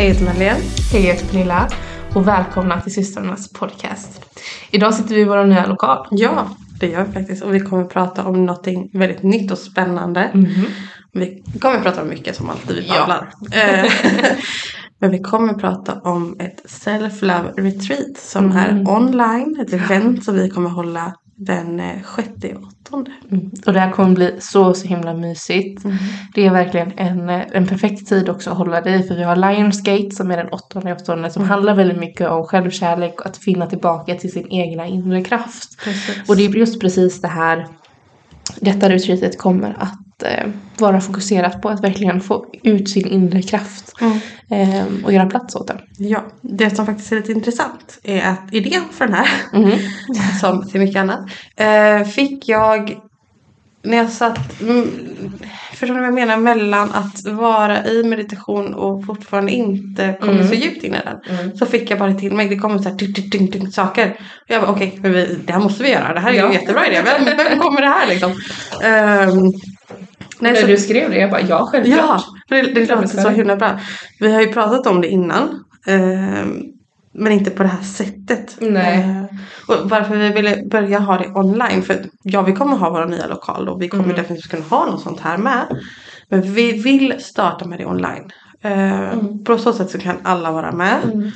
[0.00, 0.60] Hej, jag heter Madeleine.
[0.92, 1.68] Hej, jag heter Pernilla
[2.14, 4.22] och välkomna till systrarnas podcast.
[4.70, 6.06] Idag sitter vi i vår nya lokal.
[6.10, 6.48] Ja,
[6.80, 7.42] det gör vi faktiskt.
[7.42, 10.30] Och vi kommer prata om någonting väldigt nytt och spännande.
[11.12, 12.94] Vi kommer prata om mycket som alltid vi Ja.
[12.98, 13.32] babblar.
[13.52, 13.90] Eh,
[15.00, 18.56] Men vi kommer prata om ett self-love retreat som Mm.
[18.56, 19.56] är online.
[19.60, 23.10] Ett event som vi kommer hålla den eh, sjätte och åttonde.
[23.30, 23.50] Mm.
[23.66, 25.82] Och det här kommer bli så, så himla mysigt.
[26.34, 29.36] Det är verkligen en, eh, en perfekt tid också att hålla i för vi har
[29.36, 33.66] Lionsgate som är den åttonde åttonde som handlar väldigt mycket om självkärlek och att finna
[33.66, 35.84] tillbaka till sin egna inre kraft.
[35.84, 36.28] Precis.
[36.28, 37.66] Och det är just precis det här
[38.60, 40.09] detta retreatet kommer att
[40.78, 44.18] vara fokuserat på att verkligen få ut sin inre kraft Mm.
[44.50, 45.78] eh, och göra plats åt den.
[45.98, 49.72] Ja, det som faktiskt är lite intressant är att idén för den här, Mhm.
[50.40, 51.20] som till mycket annat,
[51.56, 52.96] eh, fick jag
[53.82, 54.90] när jag satt, mm,
[55.74, 60.48] förstår ni vad jag menar, mellan att vara i meditation och fortfarande inte kommit Mm.
[60.48, 61.38] så djupt in i den.
[61.38, 61.56] Mm.
[61.56, 64.10] Så fick jag bara till mig, det kommer så här ding, ding, ding, saker.
[64.20, 66.46] Och jag bara okej, vi, det här måste vi göra, det här är ju Ja.
[66.46, 68.32] en jättebra idé, vem, vem kommer det här liksom?
[68.84, 69.52] Ehm,
[70.40, 71.98] nej, När så- du skrev det, jag bara ja självklart.
[71.98, 73.80] Ja, det, det låter så himla bra.
[74.20, 75.64] Vi har ju pratat om det innan.
[75.86, 76.62] ehm,
[77.12, 78.56] men inte på det här sättet.
[78.60, 78.98] Nej.
[78.98, 79.24] Eh,
[79.68, 81.82] och varför vi ville börja ha det online.
[81.82, 84.16] För ja, vi kommer ha våra nya lokal och vi kommer Mm.
[84.16, 85.66] definitivt kunna ha något sånt här med.
[86.28, 88.30] Men vi vill starta med det online.
[88.62, 89.10] Eh,
[89.44, 90.98] På så sätt så kan alla vara med.
[91.04, 91.30] Mm.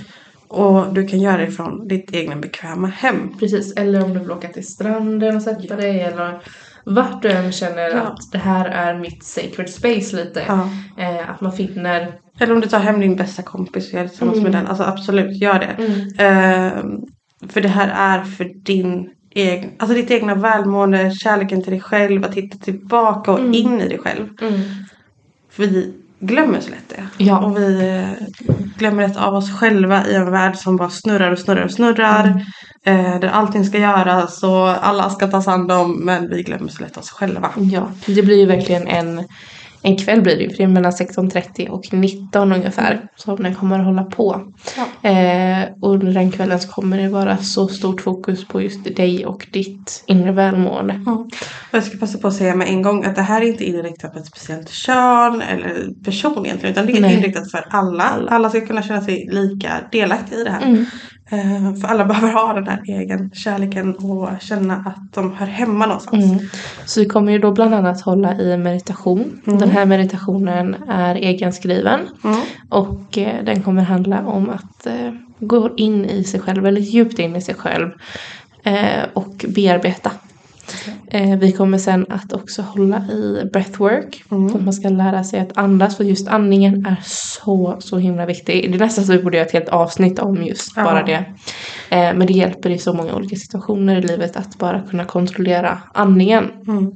[0.48, 3.38] Och du kan göra det från ditt egna bekväma hem.
[3.38, 6.40] Precis, eller om du vill åka till stranden och sätta dig eller
[6.86, 8.00] vart du än känner Ja.
[8.00, 10.42] att det här är mitt sacred space lite.
[10.48, 10.68] Ja.
[10.98, 14.08] Eh, att man finner Eller om du tar hem din bästa kompis och gör det
[14.08, 14.50] tillsammans Mm.
[14.52, 14.66] med den.
[14.66, 15.76] Alltså absolut, gör det.
[16.24, 17.00] Ehm,
[17.48, 22.24] för det här är för din egen, alltså ditt egna välmående, kärleken till dig själv,
[22.24, 23.54] att hitta tillbaka och Mm.
[23.54, 24.28] in i dig själv.
[25.50, 25.94] För vi
[26.26, 27.24] glömmer så lätt det.
[27.24, 27.38] Ja.
[27.38, 28.26] Och vi eh,
[28.78, 32.24] glömmer lätt av oss själva i en värld som bara snurrar och snurrar och snurrar.
[32.24, 32.40] Mm.
[32.86, 36.82] Eh, där allting ska göras och alla ska tas hand om men vi glömmer så
[36.82, 37.50] lätt oss själva.
[37.56, 39.24] Ja, det blir ju verkligen en,
[39.86, 43.54] en kväll blir det ju, för det är mellan 16.30 och 19 ungefär som den
[43.54, 44.52] kommer att hålla på.
[44.76, 45.10] Ja.
[45.10, 49.26] Eh, och under den kvällen så kommer det vara så stort fokus på just dig
[49.26, 50.94] och ditt inre välmående.
[50.94, 51.08] Mm.
[51.08, 51.28] Och
[51.70, 54.12] jag ska passa på att säga med en gång att det här är inte inriktat
[54.12, 57.14] på ett speciellt kön eller person egentligen utan det är Nej.
[57.16, 58.04] inriktat för alla.
[58.28, 58.50] alla.
[58.50, 60.62] ska kunna känna sig lika delaktiga i det här.
[60.62, 60.86] Mm.
[61.30, 65.86] Eh, för alla behöver ha den här egen kärleken och känna att de hör hemma
[65.86, 66.24] någonstans.
[66.24, 66.38] Mm.
[66.86, 69.40] Så vi kommer ju då bland annat hålla i en meditation.
[69.46, 69.58] Mm.
[69.58, 72.00] Den här meditationen är egenskriven.
[72.24, 72.40] Mm.
[72.68, 77.18] Och eh, den kommer handla om att eh, gå in i sig själv, väldigt djupt
[77.18, 77.90] in i sig själv.
[79.12, 80.10] Och bearbeta.
[81.10, 84.22] Eh, vi kommer sen att också hålla i breathwork.
[84.30, 84.48] Mm.
[84.48, 85.96] Så att man ska lära sig att andas.
[85.96, 88.70] För just andningen är så, så himla viktig.
[88.70, 90.84] Det är nästan så vi borde göra ett helt avsnitt om just Ja.
[90.84, 91.24] bara det.
[91.90, 95.78] Eh, men det hjälper i så många olika situationer i livet att bara kunna kontrollera
[95.94, 96.50] andningen.
[96.68, 96.90] Mm.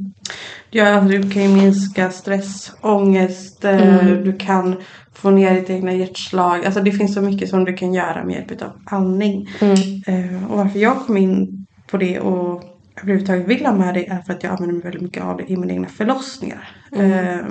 [0.70, 4.24] Ja, alltså du kan ju minska stress, ångest, eh, Mm.
[4.24, 4.76] du kan
[5.14, 6.64] få ner ditt egna hjärtslag.
[6.66, 9.48] Alltså det finns så mycket som du kan göra med hjälp av andning.
[9.60, 9.76] Mm.
[10.06, 12.62] Eh, och varför jag kom in på det och
[13.02, 15.50] överhuvudtaget vill ha med det är för att jag använder mig väldigt mycket av det
[15.50, 16.68] i mina egna förlossningar.
[16.92, 17.46] Eh,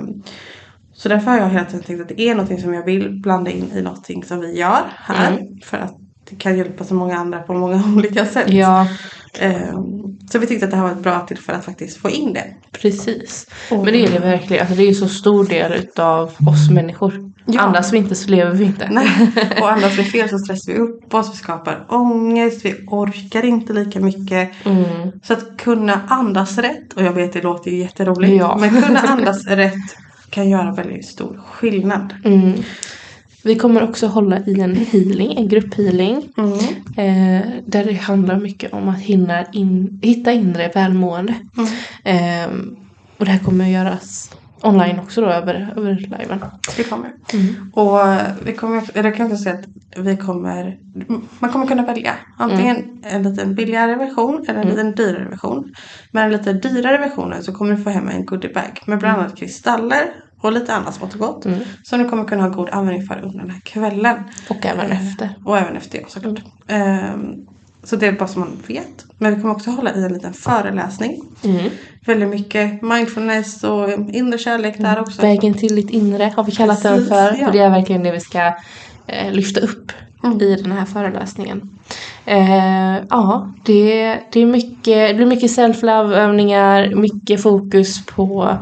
[0.92, 3.50] så därför har jag hela tiden tänkt att det är någonting som jag vill blanda
[3.50, 5.32] in i någonting som vi gör här.
[5.32, 5.60] Mm.
[5.60, 5.96] För att
[6.30, 8.52] det kan hjälpa så många andra på många olika sätt.
[8.52, 8.86] Ja,
[10.30, 12.44] så vi tyckte att det här var ett bra tillfälle att faktiskt få in det.
[12.72, 13.46] precis.
[13.70, 14.60] Men det är det verkligen.
[14.60, 17.32] Alltså, det är ju så stor del utav oss människor.
[17.46, 17.60] Ja.
[17.60, 18.88] Andas vi inte så lever vi inte.
[18.90, 19.08] Nej.
[19.60, 23.72] Och andas vi fel så stressar vi upp oss, vi skapar ångest, vi orkar inte
[23.72, 24.50] lika mycket.
[24.64, 24.86] Mm.
[25.22, 28.56] Så att kunna andas rätt, och jag vet det låter ju jätteroligt, Ja.
[28.60, 29.96] men kunna andas rätt
[30.30, 32.14] kan göra väldigt stor skillnad.
[32.24, 32.52] Mm.
[33.48, 36.28] Vi kommer också hålla i en healing, en grupphealing.
[36.38, 36.52] Mm.
[36.96, 41.34] Eh, där det handlar mycket om att hinna in, hitta inre välmående.
[42.04, 42.44] Mm.
[42.44, 42.50] Eh,
[43.18, 44.30] och det här kommer att göras
[44.62, 46.44] online också då över, över liven.
[46.76, 47.10] Det kommer.
[47.32, 47.72] Mm.
[47.74, 48.00] Och
[48.46, 50.78] vi kommer, eller jag kan också säga att vi kommer,
[51.38, 54.86] man kommer kunna välja antingen en lite billigare version eller en Mm.
[54.86, 55.74] lite dyrare version.
[56.12, 59.36] Med den lite dyrare versionen så kommer du få hem en goodiebag med bland annat
[59.36, 60.02] kristaller
[60.40, 61.44] och lite annat smått och gott.
[61.44, 61.58] Mm.
[61.82, 64.16] Som du kommer kunna ha god användning för under den här kvällen.
[64.48, 65.34] Och även Eh, efter.
[65.44, 66.40] Och även efter ja, såklart.
[66.66, 67.34] Ehm,
[67.84, 69.04] så det är bara så man vet.
[69.18, 71.20] Men vi kommer också hålla i en liten föreläsning.
[71.44, 71.70] Mm.
[72.06, 75.22] Väldigt mycket mindfulness och inre kärlek där också.
[75.22, 77.36] Vägen till ditt inre har vi kallat den Precis, för.
[77.38, 77.46] ja.
[77.46, 78.54] För det är verkligen det vi ska
[79.06, 79.92] eh, lyfta upp
[80.24, 80.40] Mm.
[80.40, 81.70] i den här föreläsningen.
[82.24, 88.56] Eh, ja, det, det, är mycket, det blir mycket self-love övningar, mycket fokus på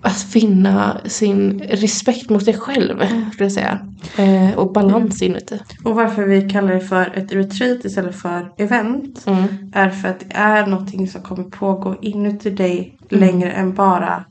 [0.00, 3.30] att finna sin respekt mot dig själv, Mm.
[3.30, 3.78] skulle jag säga.
[4.18, 5.58] Eh, och balans inuti.
[5.84, 9.44] Och varför vi kallar det för ett retreat istället för event Mm.
[9.74, 13.20] är för att det är någonting som kommer pågå inuti dig Mm.
[13.24, 14.24] längre än bara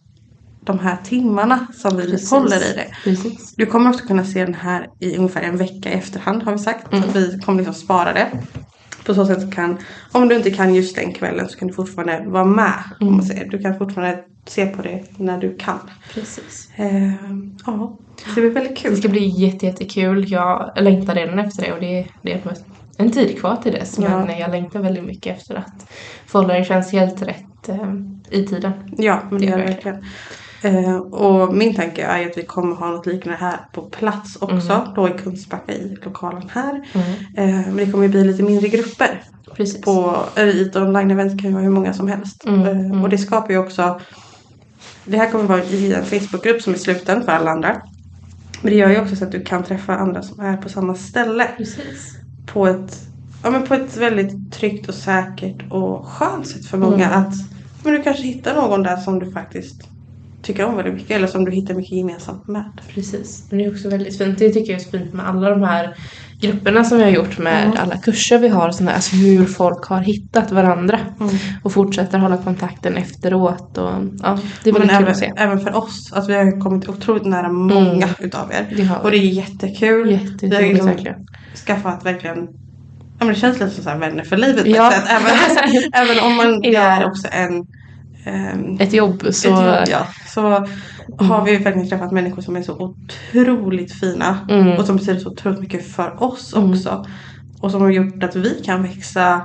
[0.65, 2.31] de här timmarna som vi Precis.
[2.31, 2.87] håller i det.
[3.03, 3.53] Precis.
[3.57, 6.59] Du kommer också kunna se den här i ungefär en vecka i efterhand har vi
[6.59, 6.93] sagt.
[6.93, 7.09] Mm.
[7.13, 8.27] Vi kommer liksom spara det.
[9.07, 9.77] På så sätt kan,
[10.11, 12.83] om du inte kan just den kvällen så kan du fortfarande vara med.
[12.99, 13.49] Om man säger.
[13.49, 15.79] Du kan fortfarande se på det när du kan.
[16.13, 16.69] Precis.
[16.75, 17.11] Eh,
[17.65, 17.97] ja,
[18.35, 18.97] det blir väldigt Det kul.
[18.97, 20.31] ska bli jätte, jättekul.
[20.31, 22.41] Jag längtar redan efter det och det, det är
[22.97, 23.99] en tid kvar till dess.
[24.01, 24.25] Ja.
[24.25, 25.87] Men jag längtar väldigt mycket efter att
[26.27, 27.93] få hålla det känns helt rätt eh,
[28.31, 28.71] i tiden.
[28.97, 30.03] Ja, men det Det gör är det verkligen.
[30.61, 34.93] Eh, och min tanke är att vi kommer ha något liknande här på plats också.
[34.95, 36.81] Då i Kungsbacka i lokalen här.
[37.37, 39.23] Eh, men det kommer ju bli lite mindre grupper.
[39.55, 39.81] Precis.
[39.81, 42.45] På, ett online-event kan ju vara hur många som helst.
[42.45, 43.03] Mm, Eh, mm.
[43.03, 44.01] Och det skapar ju också
[45.05, 47.81] Det här kommer vara i en Facebookgrupp som är sluten för alla andra.
[48.61, 50.95] Men det gör ju också så att du kan träffa andra som är på samma
[50.95, 51.47] ställe.
[51.57, 52.13] Precis.
[52.45, 52.99] På ett,
[53.43, 57.05] ja, men på ett väldigt tryggt och säkert och skönt sätt för många.
[57.05, 57.19] Mm.
[57.19, 57.33] Att
[57.83, 59.81] men du kanske hittar någon där som du faktiskt
[60.47, 61.11] tycker om väldigt mycket.
[61.11, 62.71] Eller som du hittar mycket gemensamt med.
[62.93, 63.45] Precis.
[63.49, 64.39] Men det är också väldigt fint.
[64.39, 65.95] Det tycker jag är så fint med alla de här
[66.41, 67.77] grupperna som vi har gjort med Mm.
[67.77, 68.93] alla kurser vi har och sådär.
[68.93, 70.99] Alltså hur folk har hittat varandra.
[71.19, 71.35] Mm.
[71.63, 73.77] Och fortsätter hålla kontakten efteråt.
[73.77, 73.89] Och,
[74.23, 75.33] ja, det är Men väldigt kul även, att se.
[75.37, 76.13] även för oss.
[76.13, 78.73] Alltså vi har kommit otroligt nära många utav er.
[78.77, 80.11] Det Och det är jättekul.
[80.11, 81.15] Jätteroligt Vi har liksom verkligen.
[81.65, 82.47] skaffat verkligen
[83.19, 84.91] Ja men det känns lite som så vänner för livet Ja.
[84.91, 85.33] Även,
[85.93, 86.79] även om man Ja.
[86.81, 87.51] är också en
[88.79, 89.47] Ett jobb så...
[89.47, 90.41] ett jobb, ja, så
[91.25, 94.37] har vi verkligen träffat människor som är så otroligt fina.
[94.49, 94.77] Mm.
[94.77, 96.69] Och som betyder så otroligt mycket för oss Mm.
[96.71, 97.05] också.
[97.61, 99.41] Och som har gjort att vi kan växa.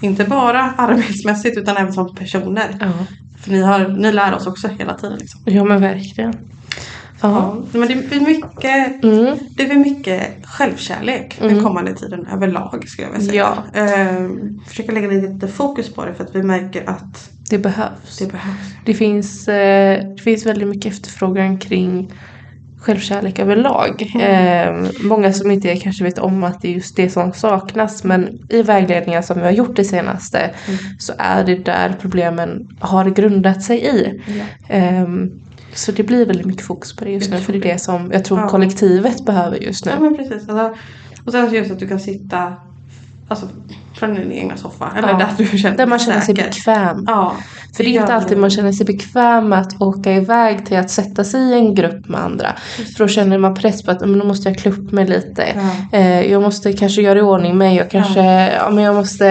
[0.00, 2.92] Inte bara arbetsmässigt utan även som personer.
[3.40, 5.18] För ni, har, ni lär oss också hela tiden.
[5.18, 5.40] Liksom.
[5.44, 6.32] ja men verkligen.
[7.20, 7.56] Ja.
[7.72, 9.36] Ja, men det blir mycket Mm.
[9.56, 11.64] det blir mycket självkärlek den Mm.
[11.64, 13.64] kommande tiden överlag skulle jag vilja säga.
[13.74, 13.80] Ja.
[13.80, 18.18] Ehm, försöka lägga lite fokus på det för att vi märker att Det behövs.
[18.18, 18.74] det behövs.
[18.84, 22.12] Det finns, eh, det finns väldigt mycket efterfrågan kring
[22.78, 24.12] självkärlek överlag.
[24.14, 24.84] Mm.
[24.84, 28.38] Eh, många som inte kanske vet om att det är just det som saknas men
[28.50, 30.78] i vägledningar som vi har gjort det senaste Mm.
[30.98, 34.20] så är det där problemen har grundat sig i.
[34.68, 35.06] Eh,
[35.74, 37.78] så det blir väldigt mycket fokus på det just Jag nu för det är det
[37.78, 38.48] som jag tror Ja.
[38.48, 39.90] kollektivet behöver just nu.
[39.94, 40.48] Ja men precis.
[40.48, 40.74] Alltså,
[41.24, 42.52] och sen just att du kan sitta
[43.28, 43.48] alltså,
[43.94, 44.92] från din egna soffa.
[44.96, 45.18] Eller Ja.
[45.18, 46.48] där du känner Där man känner sig säker.
[46.50, 47.04] bekväm.
[47.06, 47.32] Ja.
[47.76, 50.90] För det är inte alltid man känner sig bekväm med att åka iväg till att
[50.90, 52.52] sätta sig i en grupp med andra.
[52.96, 55.44] För då känner man press på att men då måste jag klä upp mig lite.
[55.54, 55.98] Ja.
[55.98, 57.76] Eh, jag måste kanske göra i ordning mig.
[57.76, 58.20] Jag kanske,
[58.54, 58.70] ja.
[58.70, 59.26] men jag måste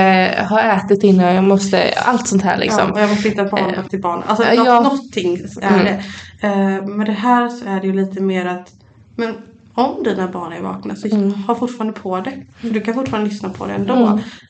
[0.50, 1.36] ha ätit innan.
[1.36, 2.92] Jag måste, allt sånt här Ja, liksom.
[2.92, 4.24] och jag måste hitta barn till barn.
[4.28, 4.64] Alltså Ja.
[4.64, 5.86] nå- någonting är Mm.
[5.86, 6.02] det.
[6.48, 8.68] Eh, men det här så är det ju lite mer att
[9.16, 9.34] men
[9.76, 11.34] om dina barn är vakna så Mm.
[11.34, 12.32] ha fortfarande på det.
[12.62, 13.94] Du kan fortfarande lyssna på det ändå.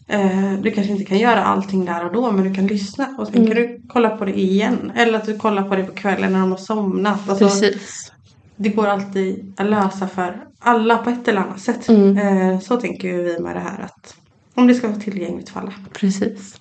[0.08, 0.54] Mm.
[0.54, 3.08] Eh, du kanske inte kan göra allting där och då men du kan lyssna.
[3.18, 3.48] Och sen Mm.
[3.48, 4.92] kan du kolla på det igen.
[4.96, 7.30] Eller att du kollar på det på kvällen när de har somnat.
[7.30, 8.12] Alltså, Precis.
[8.56, 11.90] det går alltid att lösa för alla på ett eller annat sätt.
[11.90, 12.18] Mm.
[12.18, 14.16] Eh, så tänker vi med det här att
[14.58, 15.74] om det ska vara tillgängligt för alla.
[15.94, 16.56] Precis.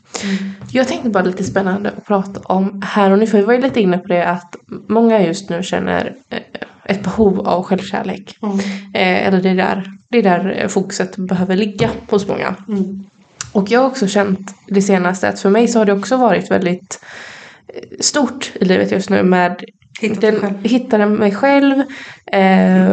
[0.72, 3.26] Jag tänkte bara lite spännande att prata om här och nu.
[3.26, 4.56] För vi var ju lite inne på det att
[4.88, 6.38] många just nu känner eh,
[6.84, 8.36] ett behov av självkärlek.
[8.42, 8.58] Mm.
[8.94, 12.56] Eh, eller det är där, det är där eh, fokuset behöver ligga hos många.
[12.68, 13.04] Mm.
[13.52, 16.50] Och jag har också känt det senaste att för mig så har det också varit
[16.50, 17.00] väldigt
[17.68, 19.64] eh, stort i livet just nu med
[20.20, 21.82] den, hitta mig själv
[22.32, 22.90] eh,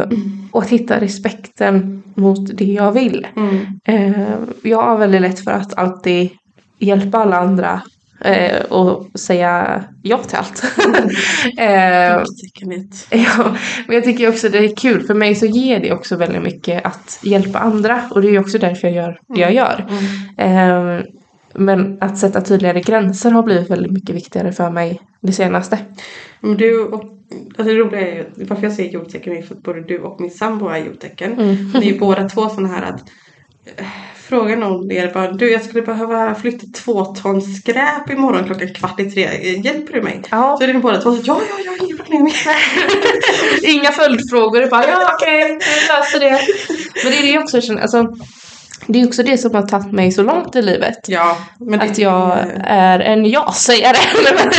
[0.50, 3.26] och att hitta respekten mot det jag vill.
[3.36, 3.66] Mm.
[3.84, 4.28] Eh,
[4.62, 6.30] jag har väldigt lätt för att alltid
[6.78, 7.82] hjälpa alla andra
[8.24, 10.64] eh, och säga ja till allt.
[11.58, 12.22] eh.
[13.10, 15.06] Ja, men jag tycker också det är kul.
[15.06, 18.02] För mig så ger det också väldigt mycket att hjälpa andra.
[18.10, 19.86] Och det är också därför jag gör det jag gör.
[20.38, 20.98] Mm.
[20.98, 21.04] Eh,
[21.54, 25.78] men att sätta tydligare gränser har blivit väldigt mycket viktigare för mig det senaste.
[26.40, 27.02] Men du och,
[27.58, 30.20] alltså det roliga är ju, varför jag säger jordtecken är för att både du och
[30.20, 31.32] min sambo är jordtecken.
[31.32, 31.70] Mm.
[31.74, 33.00] Ni är ju båda två sådana här att
[34.62, 39.00] om det är bara, du jag skulle behöva flytta två ton skräp imorgon klockan kvart
[39.00, 39.28] i tre.
[39.64, 40.22] Hjälper du mig?
[40.30, 40.56] Ja.
[40.58, 42.28] Så är det båda två så ja, ja, ja, inga problem.
[43.62, 44.70] Inga följdfrågor.
[44.70, 46.40] Bara ja okej, jag löser det.
[47.02, 47.82] Men det är det jag också känner.
[47.82, 48.06] Alltså,
[48.86, 50.98] det är också det som har tagit mig så långt i livet.
[51.08, 53.96] Ja, det, Att jag är en ja-sägare.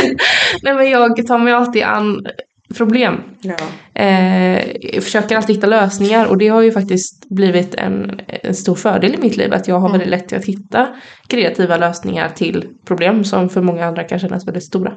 [0.62, 2.26] Nej men jag tar mig alltid an
[2.76, 3.20] problem.
[3.40, 3.54] Ja.
[3.94, 8.74] Eh, jag försöker alltid hitta lösningar och det har ju faktiskt blivit en, en stor
[8.74, 10.88] fördel i mitt liv att jag har väldigt lätt att hitta
[11.28, 14.92] kreativa lösningar till problem som för många andra kan kännas väldigt stora.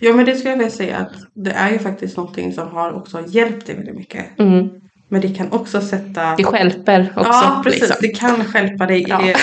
[0.00, 2.92] ja men det skulle jag vilja säga att det är ju faktiskt någonting som har
[2.92, 4.38] också hjälpt dig väldigt mycket.
[4.38, 4.68] Mm.
[5.10, 7.30] Men det kan också sätta Det skälper också.
[7.30, 7.96] Ja precis, liksom.
[8.00, 9.22] det kan stjälpa dig Ja.
[9.28, 9.34] i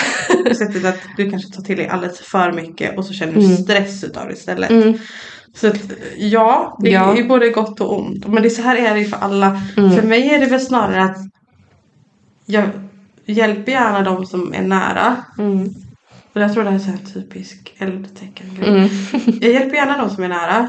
[0.48, 3.40] det sättet att du kanske tar till dig alldeles för mycket och så känner du
[3.44, 3.56] Mm.
[3.56, 4.70] stress utav det istället.
[5.62, 5.76] Mm.
[5.76, 7.12] Så att, ja, det Ja.
[7.12, 8.26] är ju både gott och ont.
[8.26, 9.60] Men det är så här är det ju för alla.
[9.76, 9.90] Mm.
[9.92, 11.16] För mig är det väl snarare att
[12.46, 12.64] jag
[13.26, 15.16] hjälper gärna de som är nära.
[15.38, 15.68] Mm.
[16.34, 18.46] Och jag tror det här är så här typisk eldtecken.
[18.66, 18.88] Mm.
[19.40, 20.68] Jag hjälper gärna de som är nära.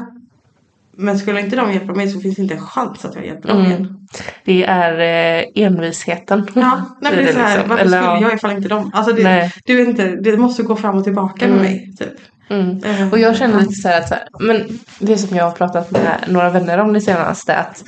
[1.00, 3.48] Men skulle inte de hjälpa mig så finns det inte en chans att jag hjälper
[3.48, 3.70] dem Mm.
[3.70, 4.06] igen.
[4.44, 4.98] Det är
[5.38, 6.46] eh, envisheten.
[6.54, 7.68] Ja, nej, det är så här, liksom.
[7.68, 8.20] varför Eller, skulle ja.
[8.22, 8.90] jag ifall inte dem?
[8.94, 11.56] Alltså det, du inte, det måste gå fram och tillbaka Mm.
[11.56, 11.92] med mig.
[11.98, 12.08] Typ.
[12.50, 12.84] Mm.
[12.84, 16.14] Eh, Och jag känner lite så här att men det som jag har pratat med
[16.28, 17.84] några vänner om det senaste att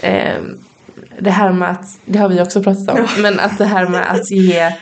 [0.00, 0.34] eh,
[1.18, 4.10] det här med att, det har vi också pratat om, men att det här med
[4.12, 4.72] att ge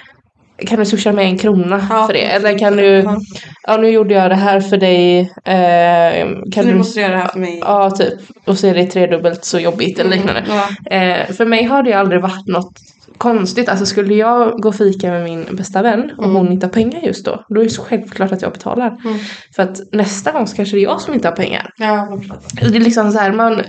[0.66, 2.07] kan du swisha med en krona Ja.
[2.07, 2.25] för det?
[2.25, 3.19] Eller kan du, Ja.
[3.66, 7.12] ja nu gjorde jag det här för dig, eh, kan nu du, måste du göra
[7.12, 7.59] det här för mig.
[7.64, 8.14] ja typ,
[8.47, 10.45] och så är det tredubbelt så jobbigt eller liknande.
[10.49, 10.97] Ja.
[10.97, 12.73] Eh, för mig har det aldrig varit något
[13.21, 13.69] konstigt.
[13.69, 16.37] Alltså skulle jag gå och fika med min bästa vän och Mm.
[16.37, 18.87] hon inte har pengar just då, då är det självklart att jag betalar.
[19.05, 19.19] Mm.
[19.57, 21.71] För att nästa gång så kanske det är jag som inte har pengar.
[21.77, 22.19] Ja.
[22.53, 23.62] Det är liksom så här, man,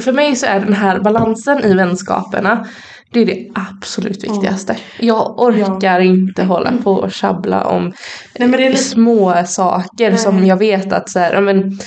[0.00, 2.66] för mig så är den här balansen i vänskaperna
[3.12, 4.76] det är det absolut viktigaste.
[5.00, 7.92] Jag orkar inte hålla på och tjabbla om
[8.38, 10.18] Nej små saker Nej.
[10.18, 11.78] som jag vet att så här, ja, men,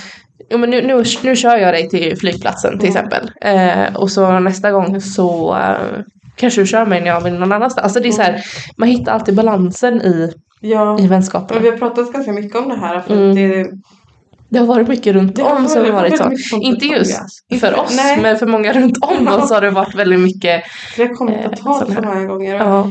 [0.50, 3.06] ja, men nu, nu, nu kör jag dig till flygplatsen till Mm.
[3.06, 3.32] exempel.
[3.42, 6.02] Eh, och så nästa gång så eh,
[6.36, 7.84] kanske du kör mig när jag vill någon annanstans.
[7.84, 8.44] Alltså det är så här,
[8.78, 10.98] man hittar alltid balansen i, ja.
[11.00, 11.62] i Men vänskapen.
[11.64, 13.00] vi har pratat ganska mycket om det här.
[13.00, 13.36] För Mm.
[13.36, 13.66] det,
[14.50, 16.58] Det har varit mycket runt Det om som har varit så.
[16.62, 17.22] Inte just
[17.60, 18.20] för oss nej.
[18.22, 20.64] men för många runt om oss har det varit väldigt mycket.
[20.98, 22.56] det har kommit Eh, att tal sån så många gånger.
[22.56, 22.88] Ja,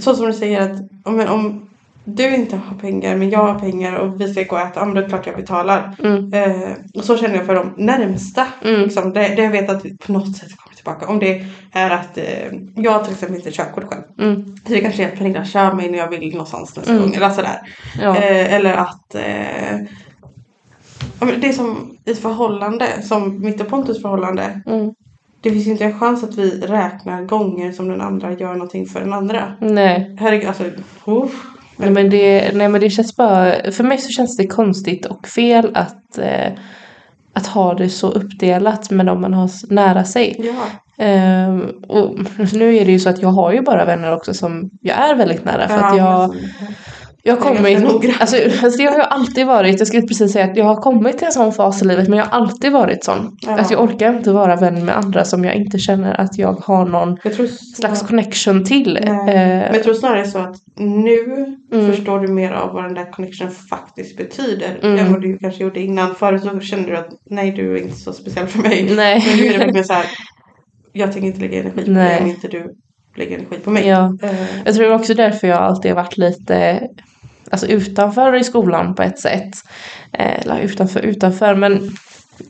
[0.00, 1.69] Så som du säger att om, men om
[2.04, 4.84] du inte har pengar men jag har pengar och vi ska gå och äta, ja
[4.84, 5.96] men då är det klart jag betalar.
[6.04, 8.46] mm, Eh, och så känner jag för de närmsta.
[8.64, 8.80] Mm.
[8.80, 11.06] Liksom, det, det jag vet att vi på något sätt kommer tillbaka.
[11.06, 12.24] Om det är att eh,
[12.76, 14.02] jag har till exempel inte körkort själv.
[14.18, 17.02] mm, Så det kanske är att Pernilla kör mig när jag vill någonstans nästa Mm.
[17.04, 17.14] gång.
[17.14, 17.58] Eller sådär.
[18.00, 19.76] ja, Eh, eller att eh,
[21.20, 24.60] ja, men det är som i förhållande, som mitt och Pontus förhållande.
[24.66, 24.90] mm,
[25.40, 29.00] Det finns inte en chans att vi räknar gånger som den andra gör någonting för
[29.00, 29.52] den andra.
[29.60, 30.16] nej.
[30.20, 30.64] Herregud, alltså.
[31.80, 35.28] Nej men, det, nej men det känns bara, för mig så känns det konstigt och
[35.28, 36.52] fel att, eh,
[37.32, 40.36] att ha det så uppdelat med de man har nära sig.
[40.38, 40.80] Ja.
[41.04, 42.18] Ehm, och
[42.52, 45.14] nu är det ju så att jag har ju bara vänner också som jag är
[45.14, 46.38] väldigt nära för att jag, alltså,
[47.22, 48.14] jag Jag kommit, noggrann.
[48.20, 51.18] alltså, alltså jag har ju alltid varit, jag skulle precis säga att jag har kommit
[51.18, 53.36] till en sån fas i livet men jag har alltid varit sån.
[53.40, 53.58] Ja.
[53.58, 56.84] Att jag orkar inte vara vän med andra som jag inte känner att jag har
[56.84, 57.46] någon jag tror
[57.76, 58.98] slags connection till.
[59.04, 59.24] Nej.
[59.26, 61.92] Men jag tror snarare så att nu Mm.
[61.92, 64.78] förstår du mer av vad den där connection faktiskt betyder.
[64.82, 64.98] Mm.
[64.98, 66.14] Än vad du kanske gjorde innan.
[66.14, 68.92] Förut så kände du att nej du är inte så speciell för mig.
[68.96, 69.24] nej.
[69.28, 70.06] Men nu är det mer så här.
[70.92, 72.08] Jag tänker inte lägga energi på Nej.
[72.08, 72.66] dig om inte du
[73.16, 73.86] lägger energi på mig.
[73.88, 74.12] Ja.
[74.22, 74.30] Eh,
[74.64, 76.80] Jag tror också därför jag alltid har varit lite
[77.50, 79.50] alltså utanför i skolan på ett sätt.
[80.12, 81.90] Eh, Eller utanför, utanför, men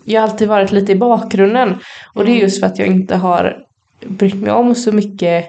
[0.05, 1.79] jag har alltid varit lite i bakgrunden.
[2.15, 3.57] Och det är just för att jag inte har
[4.07, 5.47] brytt mig om så mycket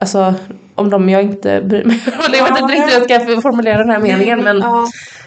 [0.00, 0.34] Alltså
[0.74, 2.34] om de jag inte bryr mig om.
[2.38, 4.86] Jag vet inte riktigt hur jag ska formulera den här meningen men Ja.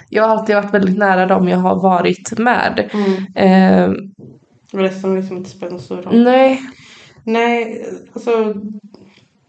[0.09, 2.89] jag har alltid varit väldigt nära dem jag har varit med.
[2.93, 3.25] Mm.
[3.35, 3.89] Eh,
[4.71, 6.23] resten har liksom inte spelat någon stor roll.
[6.23, 6.61] nej,
[7.23, 8.53] Nej, alltså.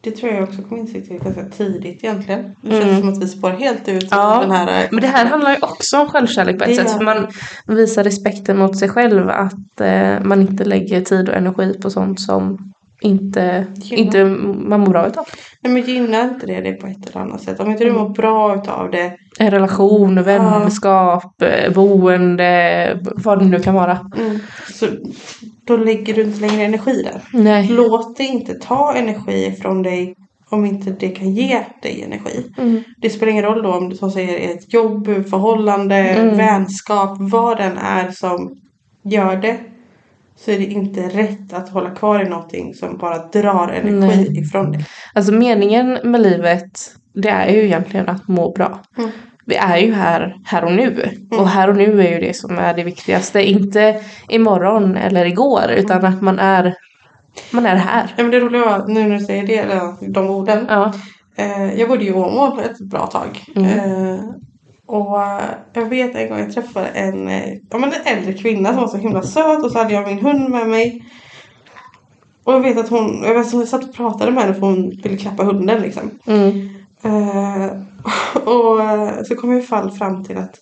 [0.01, 2.55] Det tror jag också kom insikt till ganska tidigt egentligen.
[2.63, 3.01] Det känns Mm.
[3.01, 4.09] som att vi spår helt ut.
[4.11, 6.93] Ja, Den här, Men det här handlar ju också om självkärlek på ett Det sätt.
[6.97, 7.27] För man
[7.67, 9.31] visar respekten mot sig själv.
[9.31, 12.59] Att eh, man inte lägger tid och energi på sånt som
[13.01, 15.27] inte, inte man mår bra utav.
[15.63, 17.61] Nej men gynnar inte det det på ett eller annat sätt?
[17.61, 19.13] Om inte du mår bra utav det.
[19.39, 23.99] En relation, vänskap, eh, boende, vad det nu kan vara.
[24.19, 24.39] Mm,
[24.75, 24.87] så
[25.67, 27.41] då lägger du inte längre energi där.
[27.43, 27.69] Nej.
[27.69, 30.15] Låt det inte ta energi från dig
[30.51, 32.45] om inte det kan ge dig energi.
[32.59, 32.83] Mm.
[32.99, 36.37] Det spelar ingen roll då om det som säger är ett jobb, förhållande, Mm.
[36.37, 38.57] vänskap, vad den är som
[39.05, 39.57] gör det.
[40.45, 44.39] Så är det inte rätt att hålla kvar i någonting som bara drar energi Nej.
[44.39, 44.87] ifrån dig.
[45.15, 46.71] Alltså meningen med livet,
[47.15, 48.81] det är ju egentligen att må bra.
[48.99, 49.11] Mm.
[49.47, 51.11] Vi är ju här, här och nu.
[51.31, 53.43] Och här och nu är ju det som är det viktigaste.
[53.43, 56.75] Inte imorgon eller igår, utan att man är,
[57.51, 58.15] man är här.
[58.17, 60.67] Ja, men det roliga var, nu när du säger det, eller de orden.
[60.69, 60.93] Ja.
[61.37, 63.45] Eh, jag bodde i Åmål ett bra tag.
[63.57, 63.79] Mm.
[63.79, 64.21] Eh,
[64.89, 65.43] Och eh,
[65.73, 68.89] jag vet en gång jag träffade en, eh, ja, men en äldre kvinna som var
[68.89, 71.05] så himla söt och så hade jag min hund med mig.
[72.45, 74.61] Och jag vet att hon, jag, vet, att jag satt och pratade med henne för
[74.61, 76.11] hon ville klappa hunden liksom.
[76.27, 76.69] Mm.
[77.03, 77.71] Eh,
[78.45, 80.55] och så kom vi i fall fram till att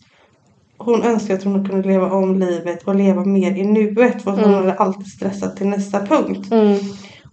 [0.78, 4.22] hon önskade att hon kunde leva om livet och leva mer i nuet.
[4.22, 4.54] För hon Mm.
[4.54, 6.52] hade alltid stressat till nästa punkt.
[6.52, 6.78] Mm.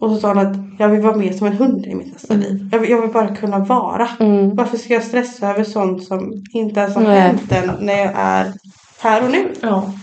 [0.03, 2.33] Och så sa hon att jag vill vara mer som en hund i mitt nästa
[2.33, 2.69] liv.
[2.71, 4.07] Jag vill, jag vill bara kunna vara.
[4.19, 4.55] Mm.
[4.55, 7.19] Varför ska jag stressa över sånt som inte ens har Nej.
[7.19, 8.53] hänt än när jag är
[8.99, 9.47] här och nu?
[9.61, 9.93] Ja.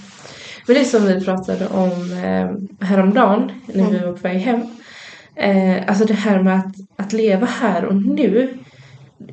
[0.66, 4.61] Men det som vi pratade om eh, häromdagen när vi var på väg hem.
[5.37, 8.59] Eh, alltså det här med att, att leva här och nu.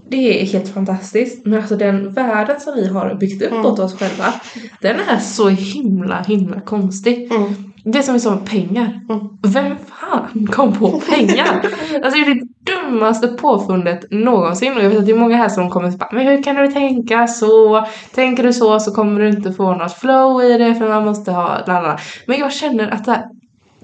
[0.09, 1.45] Det är helt fantastiskt.
[1.45, 3.65] Men alltså den världen som vi har byggt upp Mm.
[3.65, 4.33] åt oss själva.
[4.81, 7.31] Den är så himla himla konstig.
[7.31, 7.66] Mm.
[7.91, 8.99] Det som vi sa med pengar.
[9.09, 9.27] Mm.
[9.43, 11.61] Vem fan kom på pengar?
[12.03, 14.77] alltså det är det dummaste påfundet någonsin.
[14.77, 16.55] Och jag vet att det är många här som kommer och bara, men hur kan
[16.55, 17.85] du tänka så?
[18.15, 21.31] Tänker du så så kommer du inte få något flow i det för man måste
[21.31, 21.99] ha lalala.
[22.27, 23.25] Men jag känner att det här,